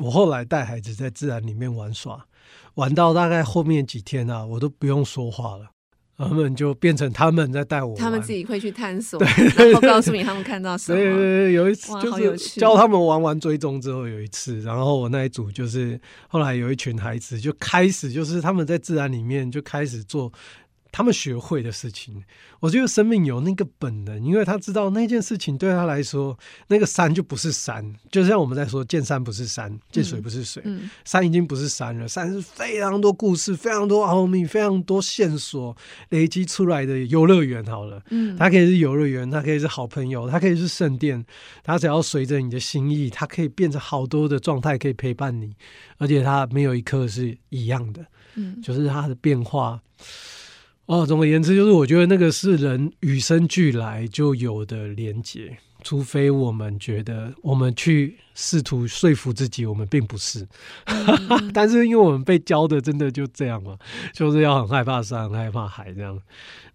[0.00, 2.26] 我后来带孩子在自然里面玩耍，
[2.74, 5.66] 玩到大概后面几天啊，我都不用说话了，
[6.16, 10.98] 他们就变成他们在带我，他们自己会去探索，然后告诉你他们看到什么。
[10.98, 20.32] 对对对，有一次就是教他们玩完追踪之后，有一次，然后我那一组就是后来有一群孩子就开始就是他们在自然里面就开始做。
[20.92, 22.22] 他们学会的事情，
[22.58, 30.80] 我觉得生命有那个本能，因为他知道那件事情对他来说，那个山就不是山，就像我们在说见山不是山，见水不是水，嗯。
[30.82, 35.76] 嗯、山已经不是山了，山是非常多故事、非常多奥秘、非常多线索
[36.10, 37.64] 累积出来的游乐园。
[37.66, 41.24] 好了，嗯，它可以是游乐园，它可以是好朋友，它可以是圣殿，
[41.62, 45.54] 它只要随着你的心意，它可以变成好多的状态，可以陪伴你，
[45.98, 49.80] 而且它没有一刻是一样的，嗯，就是它的变化。
[50.90, 60.44] 哦，总而言之，就是我觉得那个是人与生俱来就有的连结，除非我们觉得我们去试图说服自己，我们并不是。
[60.86, 63.78] 嗯、 但是因为我们被教的真的就这样嘛，
[64.12, 66.20] 就是要很害怕山，很害怕海这样。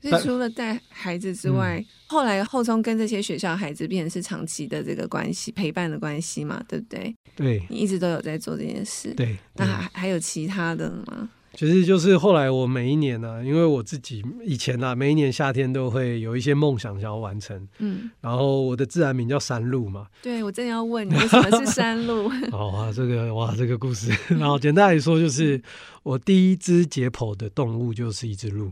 [0.01, 7.13] 所以除了带孩子之外，嗯、后来后从跟这些学校孩子变成是长期的这个关系，陪伴的关系嘛，对不对？
[7.36, 9.13] 对，你一直都有在做这件事。
[9.13, 11.30] 对，对那还还有其他的吗？
[11.56, 17.68] 其实就是后来我每一年呢、啊，因为我自己以前啊，每一年夏天都会有一些梦想想要完成。
[17.80, 20.08] 嗯，然后我的自然名叫山路嘛。
[20.22, 22.30] 对，我正要问你，为什么是山路？
[22.52, 25.62] 好啊，这个哇，这个故事， 然后简单来说就是，
[26.04, 28.72] 我第一只解剖的动物就是一只鹿。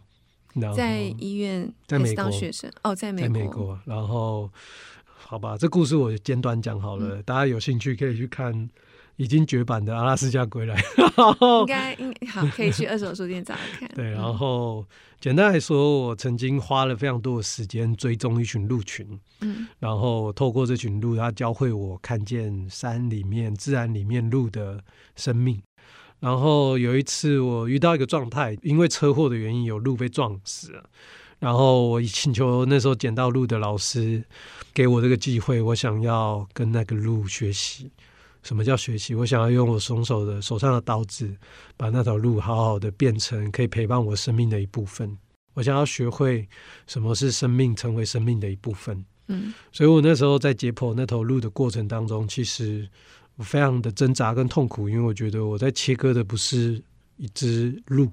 [0.75, 3.79] 在医院，在美国当学生哦，在美国，在美国。
[3.85, 4.49] 然后，
[5.05, 8.69] 好吧，这故事我简短讲好了，嗯、大家有兴趣可以去看。
[9.17, 13.89] 已经绝版的阿拉斯加归来，应该应好 可以去二手书店找看。
[13.93, 14.85] 对，然后
[15.19, 19.07] 简单来说，我曾经花了非常多的时间追踪一群鹿群，
[19.41, 24.83] 嗯，然后透过这群鹿，它教会我看见山里面、自然里面鹿的
[25.15, 25.61] 生命。
[26.19, 30.83] 然后有一次我遇到一个状态，因为车祸的原因，有鹿被撞死了。
[31.39, 34.23] 然后我请求那时候捡到鹿的老师
[34.73, 37.91] 给我这个机会，我想要跟那个鹿学习。
[38.43, 39.15] 什么叫学习？
[39.15, 41.33] 我想要用我松手的手上的刀子，
[41.75, 45.17] 把那条路好好的变成可以陪伴我生命的一部分。
[45.53, 46.47] 我想要学会
[46.85, 49.05] 什么是生命，成为生命的一部分。
[49.27, 52.89] 嗯，所以我那时候在解剖那头鹿的过程当中，其实
[53.35, 56.83] 我非常的挣扎跟痛苦，因为我觉得我在切割的不是
[57.15, 58.11] 一只鹿，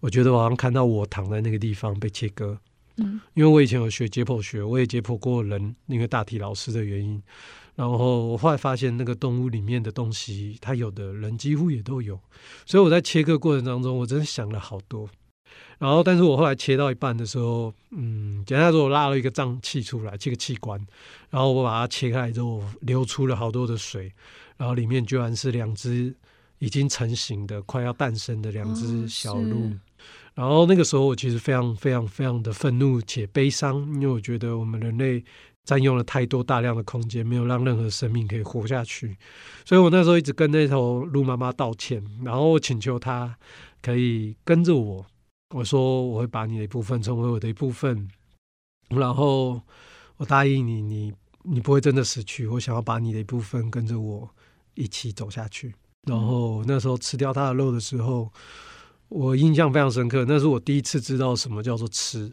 [0.00, 2.58] 我觉得我好像看到我躺在那个地方被切割。
[2.98, 7.22] 嗯，因为我以前有学解剖学，我也解剖过人，因为大体老师的原因。
[7.74, 12.20] 然后我后来发现，那个动物里面的东西，它有的人几乎也都有。
[12.66, 15.08] 所以我在切割过程当中，我真的想了好多。
[15.78, 20.78] 然后，但是我后来切到一半的时候，嗯，简单来说，我拉了一个脏器出来，这个器官。
[21.30, 24.12] 然后我把它切开来之后，流出了好多的水。
[24.58, 26.14] 然后里面居然是两只
[26.58, 29.64] 已经成型的、快要诞生的两只小鹿。
[29.64, 29.72] 哦、
[30.34, 35.24] 然后那个时候，我其实非常、非常、非常的愤怒且悲伤，因为我觉得我们人类。
[35.64, 39.16] 占用了太多大量的空间，没有让任何生命可以活下去，
[39.64, 43.36] 所以我那时候一直跟那头鹿妈妈道歉，然后我请求她
[43.80, 45.06] 可以跟着我。
[45.54, 48.08] 我说我会把你的一部分成为我的一部分，
[48.88, 49.60] 然后
[50.16, 52.46] 我答应你，你你不会真的死去。
[52.46, 54.30] 我想要把你的一部分跟着我
[54.74, 55.74] 一起走下去。
[56.08, 58.32] 然后那时候吃掉它的肉的时候，
[59.08, 62.32] 我印象非常深刻，那是我第一次知道什么叫做吃，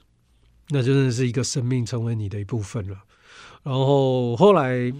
[0.69, 3.03] 那真的是一个生命成为你的一部分了。
[3.63, 4.91] 然后后来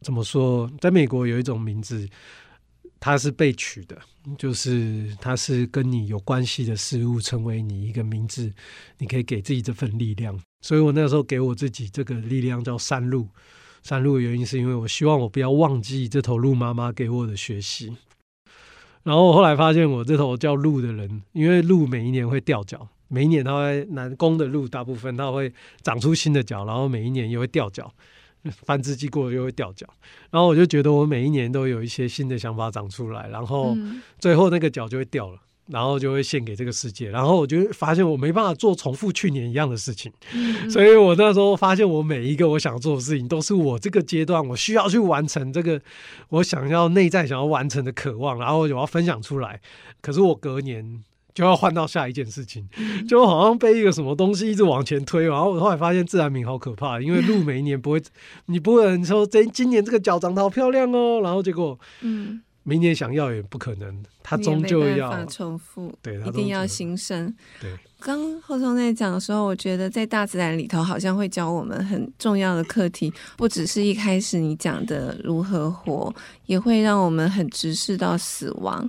[0.00, 0.70] 怎么说？
[0.80, 2.08] 在美国有一种名字，
[3.00, 3.96] 它是被取的，
[4.36, 8.52] 就是它是跟你有关系的事物成为你一个名字，
[8.98, 10.38] 你可以给自己这份力量。
[10.62, 13.28] 所以我那时候给我自己这个力量叫山鹿。
[13.82, 17.96] 山鹿的原因是因为我希望我不要忘记这头鹿妈妈给我的学习。
[19.04, 22.88] 然后后来发现，我这头叫鹿的人，因为鹿每一年会掉角。
[23.08, 27.92] 每一年它会南宫的路大部分它会长出新的角，然后每一年又会掉角，
[28.64, 29.86] 繁殖季过了又会掉角，
[30.30, 33.76] 然后我就觉得我每一年都有一些新的想法长出来，然后
[34.18, 35.38] 最后那个角就会掉了，
[35.68, 40.12] 然后就会献给这个世界，然后我就发现我没办法做重复去年一样的事情，
[40.70, 45.80] 所以我那时候发现我每一个我想做的事情都是我这个阶段我需要去完成这个
[46.30, 49.60] 我想要内在想要完成的渴望，然后我要分享出来，
[50.00, 51.04] 可是我隔年。
[51.36, 52.66] 就要换到下一件事情，
[53.06, 58.02] 就好像被一个什么东西一直往前推，然后我后来发现自然名好可怕，因为鹿每一年不会，
[58.46, 67.30] 你不会说这今年这个脚长得好漂亮哦，然后结果，嗯，明年想要也不可能，它终究要重复，对，一定要新生。
[67.60, 67.70] 对，
[68.00, 76.10] 刚后松在讲的时候，我觉得在大自然里头好像会教我们很重要的课题，不只是一开始你讲的如何活，
[76.46, 78.88] 也会让我们很直视到死亡。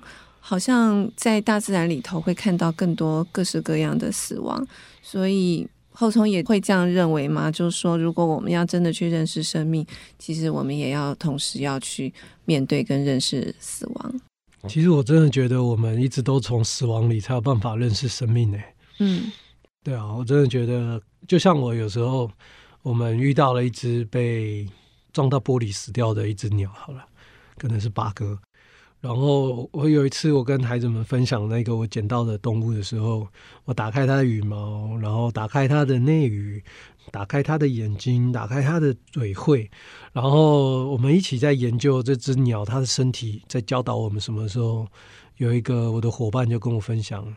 [0.49, 4.65] 好像在大自然里头会看到更多各式各样的死亡，
[5.01, 7.51] 所以后松也会这样认为吗？
[7.51, 9.85] 就是说，如果我们要真的去认识生命，
[10.17, 12.13] 其实我们也要同时要去
[12.45, 14.21] 面对跟认识死亡。
[14.69, 18.57] 其实我真的觉得，我们一直都从死亡里才有办法认识生命呢。
[18.99, 19.29] 嗯，
[19.83, 22.31] 对啊，我真的觉得，就像我有时候，
[22.83, 24.65] 我们遇到了一只被
[25.11, 27.05] 撞到玻璃死掉的一只鸟，好了，
[27.57, 28.39] 可能是八哥。
[28.99, 33.27] 然后我有一次，我跟孩子们分享那个我捡到的动物的时候，
[33.65, 36.63] 我打开它的羽毛，然后打开它的内羽，
[37.11, 39.69] 打开它的眼睛，打开它的嘴喙，
[40.13, 44.87] 然后我们一起在研究这只鸟它的身体，在教导我们什么时候。
[45.37, 47.35] 有一个我的伙伴就跟我分享：“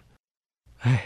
[0.80, 1.04] 哎，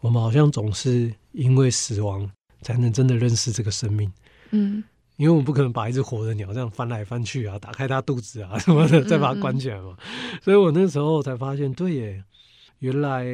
[0.00, 2.28] 我们好像总是因为死亡
[2.60, 4.12] 才能真的认识这个生命。”
[4.50, 4.82] 嗯。
[5.18, 9.96] 因为我们不可能把一只活的鸟这样翻来翻去啊，打开它肚子啊什么的，再把它关起来嘛。
[10.40, 12.24] 所以我那时候才发现，对耶，
[12.78, 13.24] 原来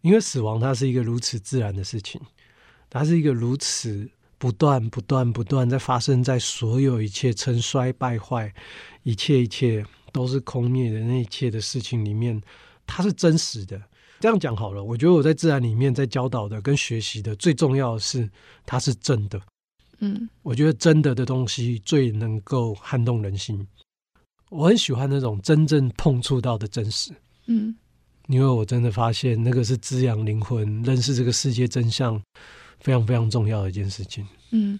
[0.00, 2.20] 因为死亡它是一个如此自然的事情，
[2.90, 8.52] 它是一个如此不断、不断、不断在发生在所有一切成衰败坏、
[9.04, 12.42] 一切一切都是空灭的那一切的事情里面，
[12.84, 13.80] 它是真实的。
[14.18, 18.28] 这样讲好了，我觉得我在自然里面在教导的跟学习的最重要的是，
[18.66, 19.40] 它是真的。
[20.04, 23.64] 嗯，我觉得真的的东西最能够撼动人心。
[24.50, 27.12] 我很喜欢那种真正碰触到的真实。
[27.46, 27.74] 嗯，
[28.26, 32.20] 因为我真的发现那个是滋养灵魂、认识这个世界真相
[32.80, 34.26] 非常非常重要的一件事情。
[34.50, 34.78] 嗯，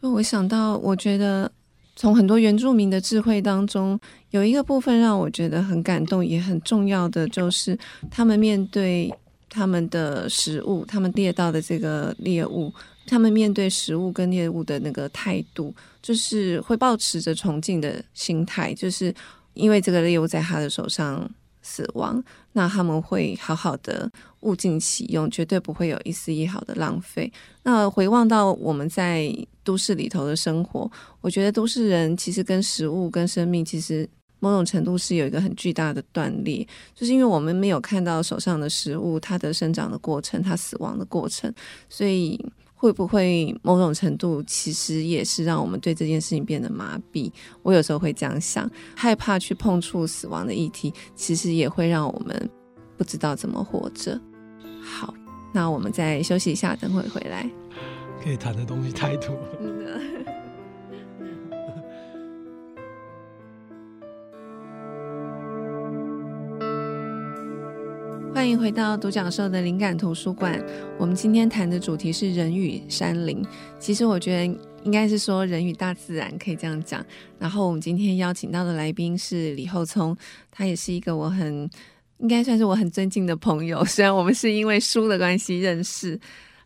[0.00, 1.50] 我想到，我觉得
[1.96, 3.98] 从很多原住民的智慧当中，
[4.30, 7.76] 有一个部分让我觉得很感动，也很重要的，就是
[8.10, 9.12] 他们面对
[9.48, 12.72] 他们的食物，他们猎到的这个猎物，
[13.06, 19.14] 他们面对食物跟猎物的那个态度，就是会抱持着崇敬的心态，就是
[19.54, 21.28] 因为这个猎物在他的手上
[21.62, 22.22] 死亡，
[22.52, 27.30] 那他们会好好的物尽其用，绝对不会有一丝一毫的浪费。
[27.64, 29.32] 那回望到我们在
[29.62, 30.90] 都市里头的生活，
[31.20, 34.08] 我觉得都市人其实跟食物、跟生命，其实
[34.40, 41.52] 某种程度是有一个很巨大的断裂，就是因为我们没有看到手上的食物它的生长的过程、它死亡的过程，
[41.88, 42.40] 所以。
[42.82, 47.30] 会不会某种程度其实也是让我们对这件事情变得麻痹？
[47.62, 52.50] 我有时候会这样想，害怕去碰触死亡的议题，其实也会让我们
[52.98, 54.20] 不知道怎么活着。
[54.82, 55.14] 好，
[55.52, 57.48] 那我们再休息一下，等会回来。
[58.20, 59.28] 可以谈的东西太多。
[59.28, 59.81] 欢
[68.52, 70.62] 迎回到独角兽的灵感图书馆。
[70.98, 73.42] 我们今天谈的主题是人与山林。
[73.78, 77.02] 其实我觉得应该是说人与大自然，可以这样讲。
[77.38, 80.14] 然后我们今天邀请到的来宾是李厚聪，
[80.50, 81.68] 他也是一个我很
[82.18, 83.82] 应该算是我很尊敬的朋友。
[83.88, 86.20] 虽然我们是因为书的关系认识，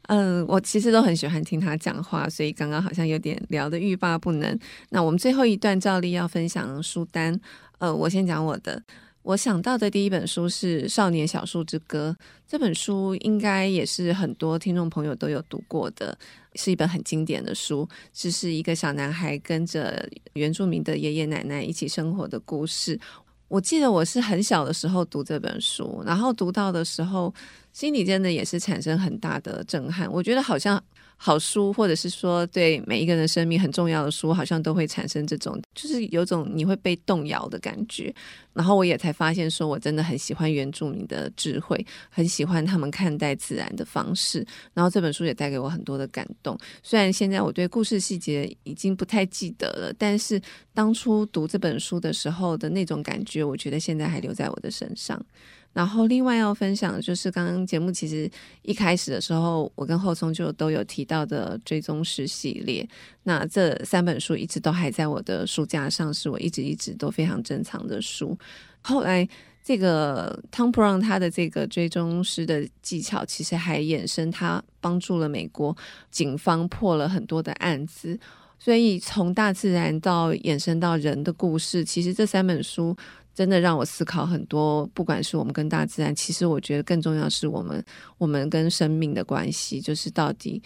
[0.09, 4.59] 嗯、我其实都很喜欢听他讲话，所以刚刚好像有点聊得欲罢不能。
[4.91, 7.39] 那我们最后一段照例要分享书单，
[7.79, 8.83] 呃，我先讲我的。
[9.27, 12.17] 我想到的第一本书是《少年小树之歌》，
[12.47, 16.17] 这本书应该也是很多听众朋友都有读过的，
[16.55, 17.89] 是一本很经典的书。
[18.13, 22.97] 这是一个小男孩跟着原住民的爷爷奶奶一起生活的故事。
[23.49, 27.35] 我记得我是很小的时候读这本书，然后读到的时候，
[27.73, 30.09] 心里真的也是产生很大的震撼。
[30.13, 30.81] 我觉得好像。
[31.19, 38.15] 好书，或者是说对每一个人生命很重要的书，好像都会产生这种，就是有种你会被动摇的感觉。
[38.53, 44.47] 然后我也才发现，说我真的很喜欢原住民的智慧，很喜欢他们看待自然的方式。
[44.73, 46.57] 然后这本书也带给我很多的感动。
[46.83, 50.41] 虽然现在我对故事细节已经不太记得了，但是
[50.73, 55.21] 当初读这本书的时候的那种感觉，我觉得现在还留在我的身上。
[55.77, 58.31] 然后，另外要分享的就是刚刚节目其实
[58.63, 62.89] 一开始的时候，我跟后聪就都有提到的追踪师系列。
[63.25, 68.35] 那这三本书一直都还在我的书架上，是我一直一直都非常珍藏的书。
[68.81, 69.29] 后来，
[69.63, 75.77] 这个 Tom Brown 他的这个追踪师的技巧，其实还衍生他帮助了美国
[76.11, 78.19] 警方破了很多的案子。
[78.59, 82.97] 所以，从大自然到衍生到人的故事，其实这三本书。
[83.37, 87.85] 真的让我思考很多，不管是我们跟大自然，其实我觉得更重要是我们
[88.17, 90.63] 我们跟生命的关系，就是到底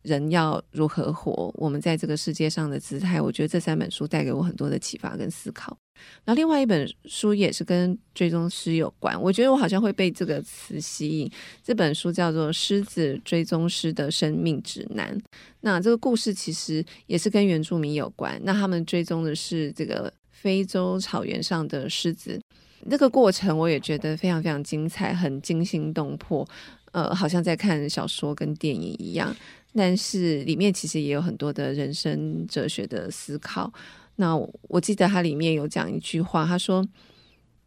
[0.00, 3.20] 人要如何活，我们在这个世界上的姿态。
[3.20, 5.76] 我觉得这三本书带给我很多的启发跟思考。
[6.24, 11.30] 那另外一本书也是跟追踪师有关，我觉得我好像会被这个词吸引。
[11.62, 15.14] 这本书叫做《狮子追踪师的生命指南》。
[15.60, 20.10] 那这个故事其实也是跟原住民有关，那他们追踪的是这个。
[20.44, 22.38] 非洲草原上的狮子，
[22.82, 26.46] 那个过程我也觉得非常非常精彩，很惊心动魄，
[26.92, 29.34] 呃，好像在看小说跟电影一样。
[29.74, 33.72] 但是里面其实也有很多的人生哲学的思考。
[34.16, 34.36] 那
[34.68, 36.86] 我，记得它里面有讲一句话，他说：“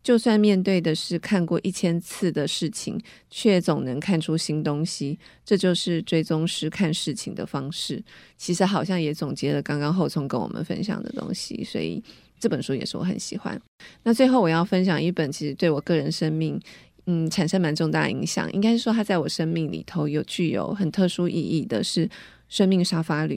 [0.03, 3.01] 就算面对的是看过一千次的事情，
[3.31, 8.03] 却总能看出新东西，这就是追踪师看事情的方式。”
[8.37, 12.03] 其实好像也总结了刚刚后聪跟我们分享的东西，所以。
[12.39, 13.59] 这本书也是我很喜欢。
[14.03, 16.59] 那最后我要分享一本，其实对我个人生命，
[17.05, 18.51] 嗯，产生蛮重大影响。
[18.53, 22.07] 应该是说，它在我生命里头有具有很特殊意义的是
[22.49, 23.35] 《生命沙发旅》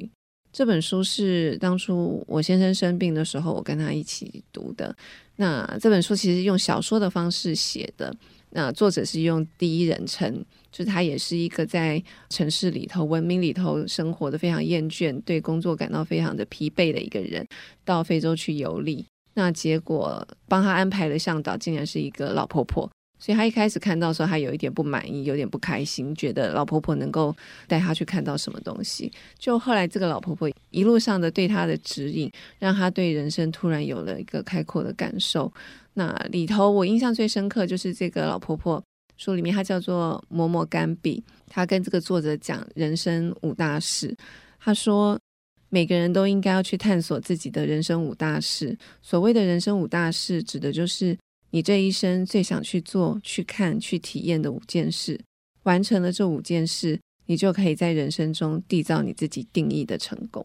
[0.52, 4.94] 这本书，是当初我先生生病的时候，我跟他一起读的。
[5.36, 8.14] 那这本书其实用小说的方式写的。
[8.50, 17.46] 那作者是用第一人称，就是他也是一个在城市里头、文明里头生活的非常厌倦，对工作感到非常的疲惫的一个人，
[17.84, 19.04] 到非洲去游历。
[19.34, 27.34] 那结果帮他安排的向导竟然是一个老婆婆，所以他一开始看到的时候他有一点不满意，有点不开心，觉得老婆婆能够
[27.68, 29.10] 带他去看到什么东西。
[29.38, 35.50] 就后来这个老婆婆一路上的对他的指引，让他对人生突然有了一个开阔的感受。
[35.94, 38.82] 那里头我印象最深刻就是这个老婆婆，
[39.20, 44.16] 书里面她叫做某某甘比，他跟这个作者讲人生五大事。
[44.58, 45.20] 他说
[45.68, 48.76] 每个人都应该要去探索自己的人生五大事。
[49.02, 51.16] 所谓的人生五大事，指的就是
[51.50, 55.20] 你这一生最想去做、去看、去体验的五件事。
[55.64, 60.42] 完成了这五件事，你就可以在人生中缔造你自己定义的成功。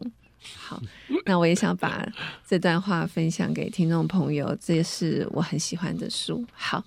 [0.54, 0.80] 好，
[1.24, 2.06] 那我也想把
[2.46, 6.44] 这段话分享给听众朋友，这也是我很喜欢的书。
[6.52, 6.84] 好，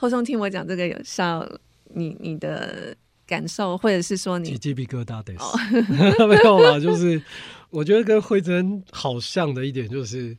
[0.00, 1.46] 后松听我讲这个有效，
[1.92, 2.96] 你你的
[3.26, 5.34] 感受，或者是说你鸡皮疙瘩的，
[6.26, 7.22] 没有啦，就是
[7.68, 10.34] 我觉得跟惠珍好像的一点就是，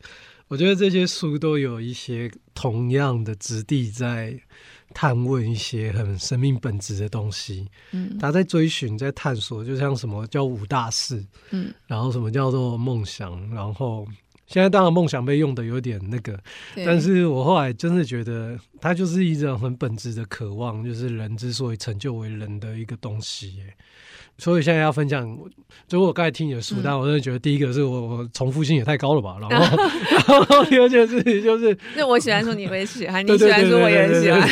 [0.48, 4.40] 我觉得这些书都有一些同样的质地在。
[4.94, 14.06] 探问一些很生命本质的东西，嗯，他在追寻，在探索，就像什么叫五大事，嗯，然后什么叫做梦想，然后
[14.52, 16.38] 现在当然梦想被用的有点那个，
[16.86, 23.74] 但是我后来真的觉得，它就是一种很本质的渴望，就是人之所以成就为人的一个东西，耶。
[24.42, 25.38] 所以现在要分享，
[25.88, 29.78] 就我刚才听你的书，嗯、但我真的觉得第一个是我我重复性也太高了吧，然后
[30.28, 34.44] 然后第二件事情就是，就我喜欢说你会喜欢， 你喜欢说我也很喜欢，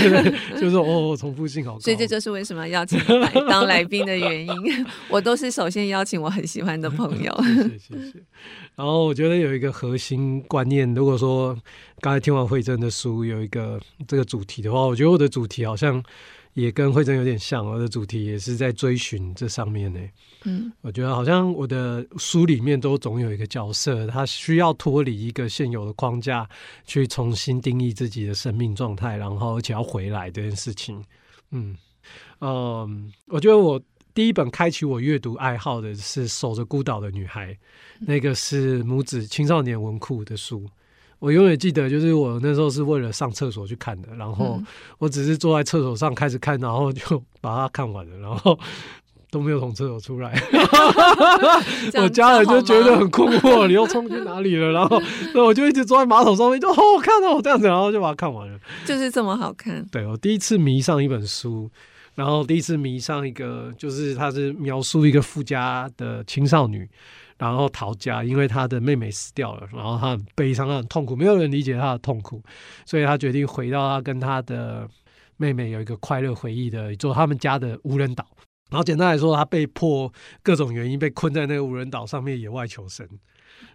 [0.61, 4.85] 就是哦重复性好高，所以这就是为什么邀请你来当来宾的原因。
[5.09, 8.13] 我都是首先邀请我很喜欢的朋友，谢谢谢谢。
[8.75, 11.57] 然后我觉得有一个核心观念，如果说
[11.99, 16.03] 刚才听完惠珍的书有一个这个主题的话，我觉得我的主题好像。
[16.53, 19.99] 也跟慧珍有点像，我的主题也是在追寻这上面呢。
[20.43, 26.49] 嗯，我觉得好像我的书里面都总有一个角色，他需要脱离一个现有的框架，
[26.85, 31.03] 去重新定义自己的生命状态，然后而且要回来这件事情。
[31.51, 31.75] 嗯
[32.39, 33.81] 嗯，我觉得我
[34.13, 37.53] 第一本开启我阅读爱好的是《守着孤岛的女孩》，
[37.99, 40.65] 那个是母子青少年文库的书。
[41.19, 44.61] 我永远记得，就是我那时候是为了上厕所去看的，然后
[44.97, 48.57] 我只是坐在厕所上开始看，然后就把它看完了，然后
[49.29, 50.33] 都没有从厕所出来。
[52.01, 54.71] 我家人就觉得很困惑，你又冲去哪里了？
[54.71, 55.01] 然后，
[55.35, 58.57] 那我就一直坐在马桶上面，就好好看哦，这样子，然后就把它看完了。
[58.85, 59.85] 就是这么好看。
[59.91, 61.69] 对，我第一次迷上一本书，
[62.15, 66.89] 然后第一次迷上一个，就是它是描述一个富家的青少女。
[67.39, 72.43] 然后逃家，因为他的妹妹死掉了，然后他很悲伤，很痛苦，没有人理解他的痛苦，
[72.85, 74.87] 所以他决定回到他跟他的
[75.37, 78.27] 妹妹有一个快乐回忆的，一座他们家的无人岛。
[78.69, 80.13] 然后简单来说，他被迫
[80.43, 83.07] 各种原因被困在那个无人岛上面野外求生。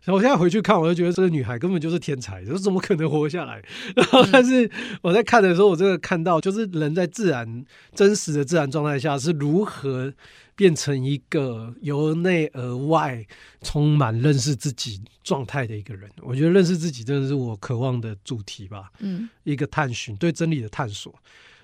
[0.02, 3.62] 然后我现在回去看，我就觉得这个女孩根本就是天才，就是怎么可能活下来？
[3.96, 4.70] 然后，但是
[5.02, 7.64] 我在看的时候，我真的看到，就是人在自然
[7.94, 10.12] 真实的自然状态下是如何。
[10.56, 13.26] 变成一个由内而外
[13.62, 18.88] 充满认识自己状态的一个人，我觉得认识自己真的是我渴望的主题吧。
[19.00, 21.12] 嗯，一个探寻对真理的探索。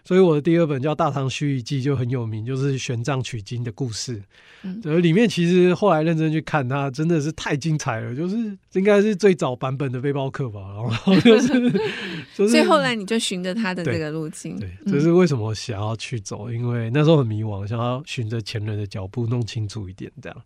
[0.05, 4.22] 所以我的第二本叫《大唐须臾记》就很有名，就是玄奘取经的故事。
[4.62, 8.36] 嗯，所以里面其实后来认真去看它，真的是太精彩了，就是
[8.72, 10.61] 应该是最早版本的背包客吧。
[10.74, 11.48] 然后就是，
[12.36, 14.59] 就是，所以后来你就循着他的这个路径。
[14.59, 20.42] 对，这是为什么我想要去走，因为那时候很迷惘，想要循着前人的脚步弄清楚一点这样。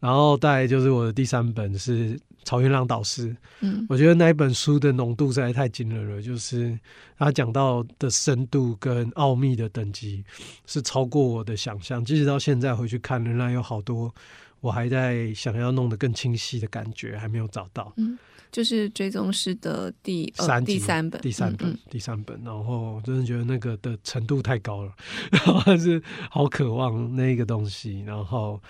[0.00, 6.78] 然后再就是我的第三本是草原狼导师，嗯，我觉得那一本书的浓度实在太惊人了，就是
[7.18, 10.24] 他讲到的深度跟奥秘的等级
[10.66, 14.14] 是超过我的想象，即使到现在回去看，仍然有好多
[14.60, 17.92] 我还在想要弄得更清晰的感觉还没有找到。
[17.96, 18.18] 嗯，
[18.52, 21.78] 就是追踪师的第三第三本，第三本，嗯嗯。
[21.90, 24.92] 第三本，然后真的觉得那个的程度太高了，
[25.30, 28.60] 然后还是好渴望那个东西，然后。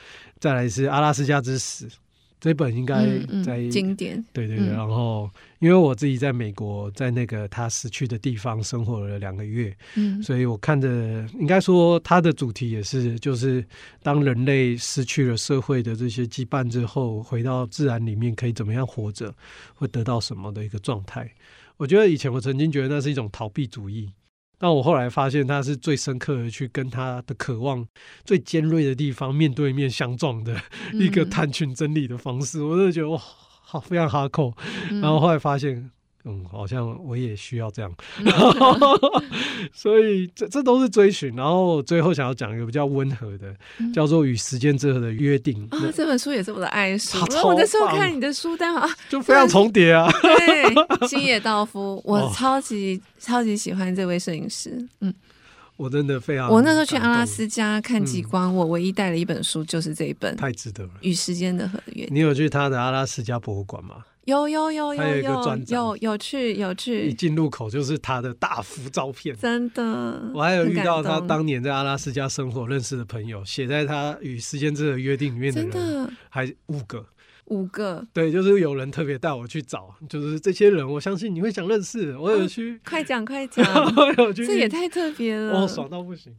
[0.41, 1.87] 再来是《阿拉斯加之死》
[2.45, 3.07] 这本应该
[3.43, 4.69] 在、嗯嗯、经典，对对对。
[4.69, 5.31] 然后
[5.61, 13.65] 因为我自己在美国，在那个他死去的地方生活了两个月，嗯，所以我看的应该说他的主题也是，就是
[14.03, 19.35] 当人类失去了社会的这些羁绊之后，回到自然里面可以怎么样活着，
[19.75, 21.33] 会得到什么的一个状态。
[21.79, 24.11] 我觉得以前我曾经觉得那是一种逃避主义。
[24.59, 27.87] 但我后来发现，他是最深刻的去跟他的渴望
[28.25, 30.61] 最尖锐的地方面对面相撞的
[30.93, 32.61] 一个探寻真理的方式。
[32.61, 34.55] 嗯、我真的觉得哇，好非常哈扣。
[34.91, 35.91] 然后后来发现。
[36.27, 37.95] 嗯，好像我也需要这样，
[39.75, 41.35] 所以这这都是追寻。
[41.37, 47.19] 然后最后想要讲一个比较温和的，嗯、叫做《与时间之河的约定》啊，这本书也是我的爱书。
[47.45, 50.11] 我那时候看你的书单啊，就非常重叠啊。
[50.23, 50.75] 对，
[51.07, 54.83] 星野道夫，我超级、哦、超级喜欢这位摄影师。
[55.01, 55.13] 嗯，
[55.77, 56.51] 我真的非常。
[56.51, 62.07] 我那时候去阿拉斯加看极光，嗯、我唯一带了一本书就是这一本，太值得了，《与时间的合约定》。
[62.11, 63.97] 你有去他的阿拉斯加博物馆吗？
[64.25, 70.31] 有有有有有有有趣有趣，一进入口就是他的大幅照片，真的。
[70.35, 77.05] 我还有遇到他当年在阿拉斯加生活认识的朋友，写在他与时间之的约定里面的人，真的还五个
[77.47, 78.07] 五个。
[78.15, 82.17] 对，就是有人特别带我去找，就是这些人，我相信你会想认识。
[82.19, 83.63] 我有去，快讲快讲，
[84.35, 86.35] 这也太特别了，我爽到不行。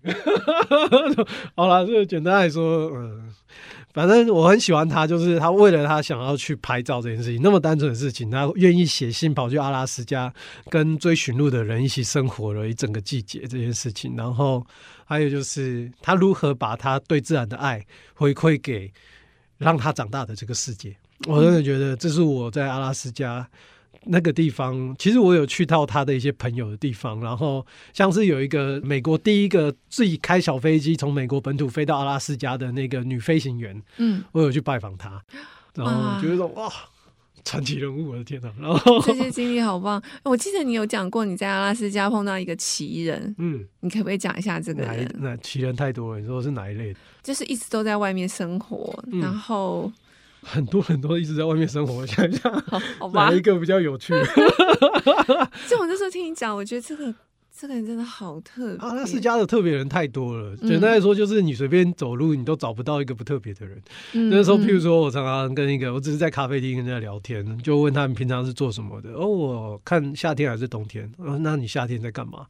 [1.55, 3.31] 好了，就简单来说，嗯。
[3.95, 10.31] 反正我很喜欢他，就是他为了他想要去拍照这件事情，那么单纯的事情，他愿意写信跑去阿拉斯加，
[10.69, 14.63] 跟追寻路的人一起生活了一整个季节这件事情，然后
[15.05, 17.83] 还有就是他如何把他对自然的爱
[18.13, 18.91] 回馈给。
[19.57, 20.93] 让他长大的这个世界，
[21.29, 23.49] 我真的觉得这是我在阿拉斯加
[24.07, 24.95] 那个地方。
[24.97, 35.21] 其实我有去到他的一些朋友的地方，然后像是有一个美国第一个自己开小飞机从美国本土飞到阿拉斯加的那个女飞行员，嗯，我有去拜访她，
[35.73, 36.71] 然后觉得说哇。
[37.47, 38.51] 传奇人物，我的天哪！
[38.59, 40.01] 然后这些经历好棒。
[40.23, 45.15] 我记得你有讲过你在阿拉斯加碰到一个奇人，嗯，你可不可以讲一下这个人？
[45.19, 46.99] 那奇人太多了，你说是哪一类的？
[47.21, 49.91] 就是一直都在外面生活，嗯、然后
[50.45, 51.93] 很多很多一直在外面生活。
[51.95, 52.49] 我想一下，
[52.99, 54.13] 好，吧，哪一个比较有趣？
[55.67, 57.13] 就我那时候听你讲，我觉得这个。
[57.57, 58.85] 这个人真的好特别。
[58.85, 60.53] 阿拉斯加的特别人太多了。
[60.57, 63.81] 简单来说，就是你随便走路，你都找不到一个不特别的人。
[64.11, 69.11] 嗯、那时候，譬如说，我常常跟一个，我只是在咖啡厅跟人家聊天，就问他们平常是做什么的。
[69.11, 71.09] 哦，我看夏天还是冬天。
[71.15, 72.45] 哦，那你夏天在干嘛？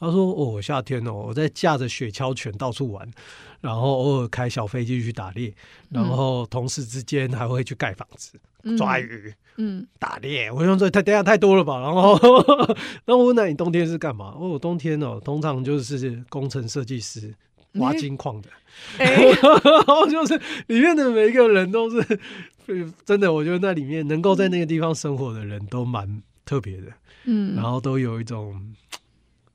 [0.00, 3.06] 他说：哦，夏天哦，我在驾着雪橇犬到处玩，
[3.60, 5.52] 然后偶尔开小飞机去打猎，
[5.90, 8.32] 然后同事之间还会去盖房子。
[8.76, 11.78] 抓鱼，嗯，打猎，我想说太等下太多了吧。
[11.80, 12.18] 然后，
[13.06, 14.34] 那我问那你冬天是干嘛？
[14.36, 17.32] 哦，冬天哦，通常就是工程设计师，
[17.74, 18.48] 挖金矿的。
[18.98, 20.36] 然后就是
[20.66, 22.20] 里面的每一个人都是，
[23.04, 26.88] 真的，我觉得那里面能够在那个地方生活的人都蛮特别的。
[27.26, 28.74] 嗯，然后都有一种。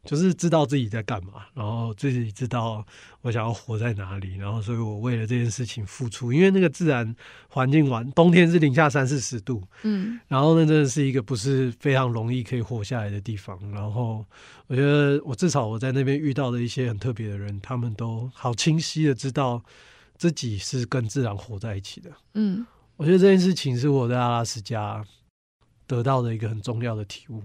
[0.03, 2.83] 就是知道自己在干嘛，然后自己知道
[3.21, 6.33] 我想要活在哪里，然后所以我为了这件事情付出。
[6.33, 7.15] 因为那个自然
[7.49, 13.59] 环境完，冬天是零下三四十度，嗯，然后那真的是一个不是非常容易可以活下来的地方。
[13.71, 14.25] 然后
[14.65, 19.63] 我觉得我至少我在那边遇到的一些很特别的人，他们都好清晰的知道
[20.17, 22.09] 自己是跟自然活在一起的。
[22.33, 22.65] 嗯，
[22.97, 25.05] 我觉得这件事情是我在阿拉斯加
[25.85, 27.43] 得到的一个很重要的体悟。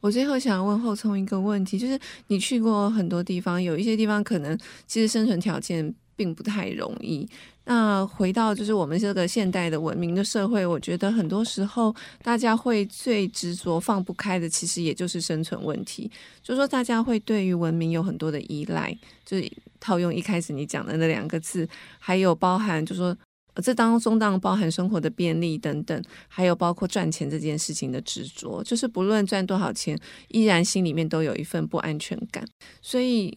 [0.00, 7.28] 我最后想问后聪一个问题，就是你去过很多地方，有一些地方可能其实生存条件并不太容易。
[7.64, 16.10] 那回到就是我们这个现代的文明的社会，我觉得很多时候大家会最执着放不开的，其实也就是生存问题。
[16.42, 18.96] 就是说大家会对于文明有很多的依赖，
[19.26, 21.68] 就是套用一开始你讲的那两个字，
[21.98, 23.16] 还有包含就是说。
[23.60, 29.98] 这当中当然包含生活的便利等等，还有包括赚钱这件事情的执着，就是不论赚多少钱，
[30.28, 32.46] 依然心里面都有一份不安全感。
[32.80, 33.36] 所以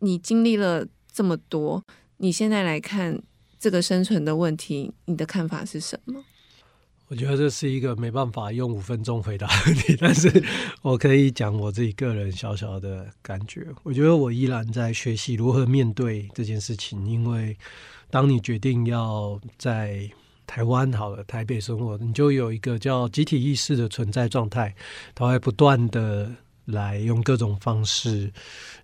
[0.00, 1.82] 你经历了这么多，
[2.18, 3.22] 你现在来看
[3.58, 6.22] 这个生存的问题，你的看法是什么？
[7.08, 10.44] 我觉得这是一个没办法用五分钟回答的问题， 但是
[10.82, 13.66] 我可以讲我自己个人小小的感觉。
[13.82, 17.56] 我觉得我依然在学习如何面对这件事情，因为。
[18.12, 20.06] 当你决定要在
[20.46, 24.74] 台湾好了，台北生活，你就有一个叫集体意识的存在状态，
[25.14, 26.30] 它会不断的
[26.66, 28.30] 来用各种方式。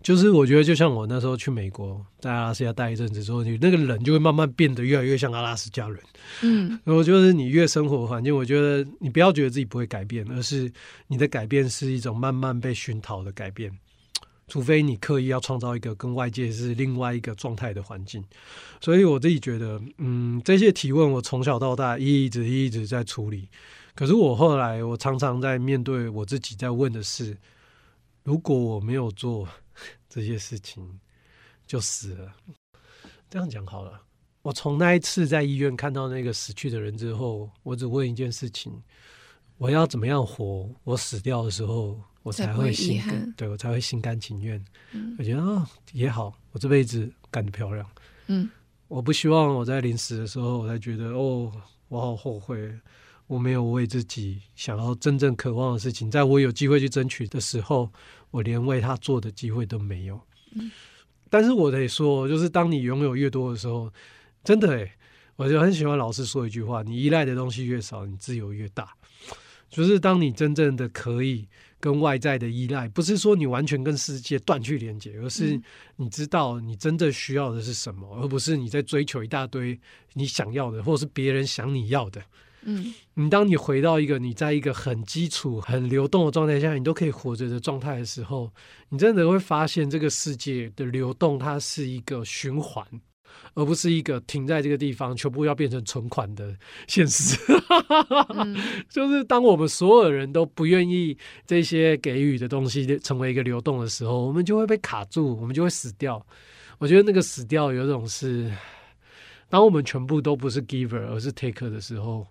[0.02, 6.00] 就是我觉得，就像我那时候去美国，在阿拉斯加待一阵子之后，你那个人就会慢慢变得越来越像阿拉斯加人。
[6.40, 10.72] 嗯，然后就是你越生活环境，我觉得你不要觉得自己不会改变，而是
[11.06, 13.70] 你的改变是一种慢慢被熏陶的改变。
[14.48, 18.24] 除非你刻意要创造一个跟外界是另外一个状态的环境，
[18.80, 23.48] 所以我自己觉得，嗯，这些提问我从小到大一直一直在处理。
[23.94, 27.36] 可是我后来，我常常在面对我自己在问的是：
[28.24, 29.46] 如果我没有做
[30.08, 30.98] 这些事情，
[31.66, 32.32] 就死了。
[33.28, 34.00] 这样讲好了。
[34.40, 38.72] 我从那一次在医院看到那个死去的人之后，我只问一件事情：
[39.58, 40.70] 我要怎么样活？
[40.84, 42.00] 我死掉的时候。
[42.28, 44.62] 我才会心甘，对我才会心甘情愿。
[44.92, 47.90] 嗯、我觉得也好，我这辈子干得漂亮。
[48.26, 48.46] 嗯，
[48.86, 51.50] 我不希望我在临死的时候，我才觉得哦，
[51.88, 52.70] 我好后悔，
[53.26, 57.90] 我没有为自己想要真正渴望的事情，在我有机会去争取的时候，
[58.30, 60.20] 我连为他做的机会都没有。
[60.52, 60.70] 嗯，
[61.30, 63.90] 但是我得说，就是当你拥有越多的时候，
[64.44, 64.92] 真的诶，
[65.36, 68.92] 我就很喜欢老师说一句话：你依赖的东西越少，你自由越大。
[69.70, 71.48] 就是当你真正的可以。
[71.80, 75.60] 跟外在的依赖，不是说你完全跟世界断去连接，而是
[75.96, 79.78] 你知道你真正需要的是什么，而不是你在追求一大堆
[80.14, 82.22] 你想要的，或者是别人想你要的。
[82.62, 88.52] 嗯，你当你回到一个你在一个很基础、很流动的状态下，你都可以活着的状态的时候，
[88.88, 92.84] 你真的会发现这个世界的流动，它是一个循环。
[93.54, 96.56] 而不是一个停在这个地方，全部要变成存款的
[96.86, 97.36] 现实。
[98.34, 98.56] 嗯、
[98.88, 101.16] 就是当我们所有人都不愿意
[101.46, 106.24] 这些给予的东西成为一个流动的时候，我们就会被卡住，我们就会死掉。
[106.78, 108.52] 我觉得那个死掉有种是，
[109.48, 112.26] 当我们全部都不是 giver 而是 taker 的时候，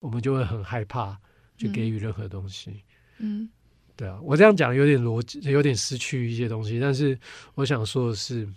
[0.00, 1.16] 我们就会很害怕
[1.56, 2.82] 去给予任何东西。
[3.18, 3.48] 嗯，
[3.94, 7.16] 对啊，我这样讲有点逻辑，有点失去一些东西，但是
[7.54, 8.48] 我想说的是。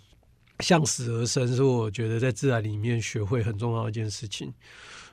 [0.60, 4.52] 向死而生是我觉得在自然里面学会很重要的一件事情。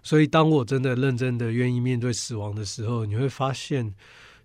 [0.02, 3.94] 所以，当我真的认真的愿意面对死亡的时候，你会发现，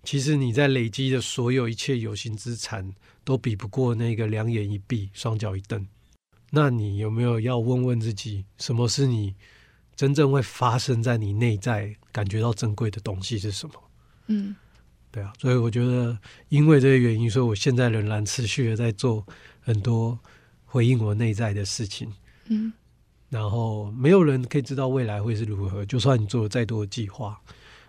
[0.04, 2.92] 其实你在累积的所有一切有形资产，
[3.24, 5.84] 都比不过那个两眼一闭、双脚一蹬。
[6.50, 9.34] 那你有没有要问问自己，什么是你
[9.96, 13.74] 真正会发生在你内在感觉到珍贵的东西是什么？
[14.28, 14.54] 嗯，
[15.10, 15.32] 对啊。
[15.40, 16.16] 所以我觉得，
[16.50, 19.26] 因为这个原因，所以我现在仍然持续的在做
[19.60, 20.16] 很多。
[20.70, 22.12] 回应我内在的事情，
[22.48, 22.70] 嗯，
[23.30, 25.84] 然后没有人可以知道未来会是如何。
[25.86, 27.40] 就算你做了再多的计划，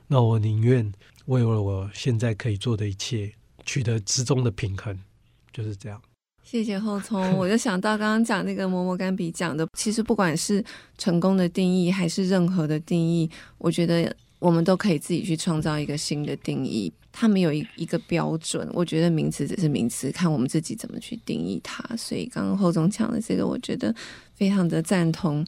[0.08, 0.90] 那我宁愿
[1.26, 3.32] 为了我现在可以做的一切，
[3.66, 4.98] 取得之中的平衡，
[5.52, 6.02] 就是这样。
[6.42, 10.64] 谢谢后聪，我就想到刚刚讲那个摩摩干比讲的，其实不管是
[10.98, 14.16] 成功的定义，还是任何的定义，我觉得。
[14.40, 18.70] 我们都可以自己去创造一个新的定义，它没有一一个标准。
[18.74, 21.84] 我觉得名词只是名词，看我们自己怎么去定义它。
[21.96, 23.94] 所以刚刚后总讲的这个，我觉得
[24.34, 25.46] 非常的赞同。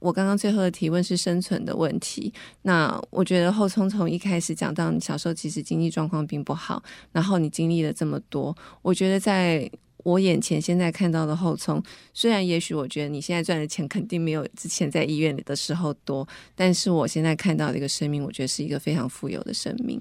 [0.00, 2.32] 我刚刚最后的提问是生存的问题，
[2.62, 6.82] 那我觉得后聪从一开始讲到你小时候其实经济状况并不好，
[7.12, 9.70] 然后你经历了这么多，我觉得在。
[10.04, 11.82] 我眼前现在看到的后聪，
[12.14, 20.00] 虽然也许我觉得你现在赚的钱肯定没有之前在医院里的时候多，但是我现在看到的一个生命，我觉得是一个非常富有的生命。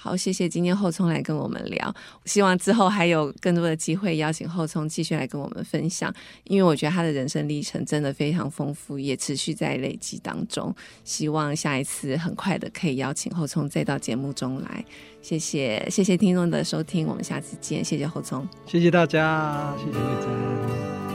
[0.00, 1.92] 好，谢谢今天后聪来跟我们聊，
[2.24, 10.72] 希望之后还有更多的机会邀请后聪继续来跟我们分享，因为我觉得他的人生历程真的非常丰富，也持续在累积当中。
[11.02, 14.84] 希望下一次很快的可以邀请后聪再到节目中来。
[15.20, 17.84] 谢谢，谢谢听众的收听，我们下次见。
[17.84, 21.07] 谢谢后聪，谢谢大家，谢谢魏珍。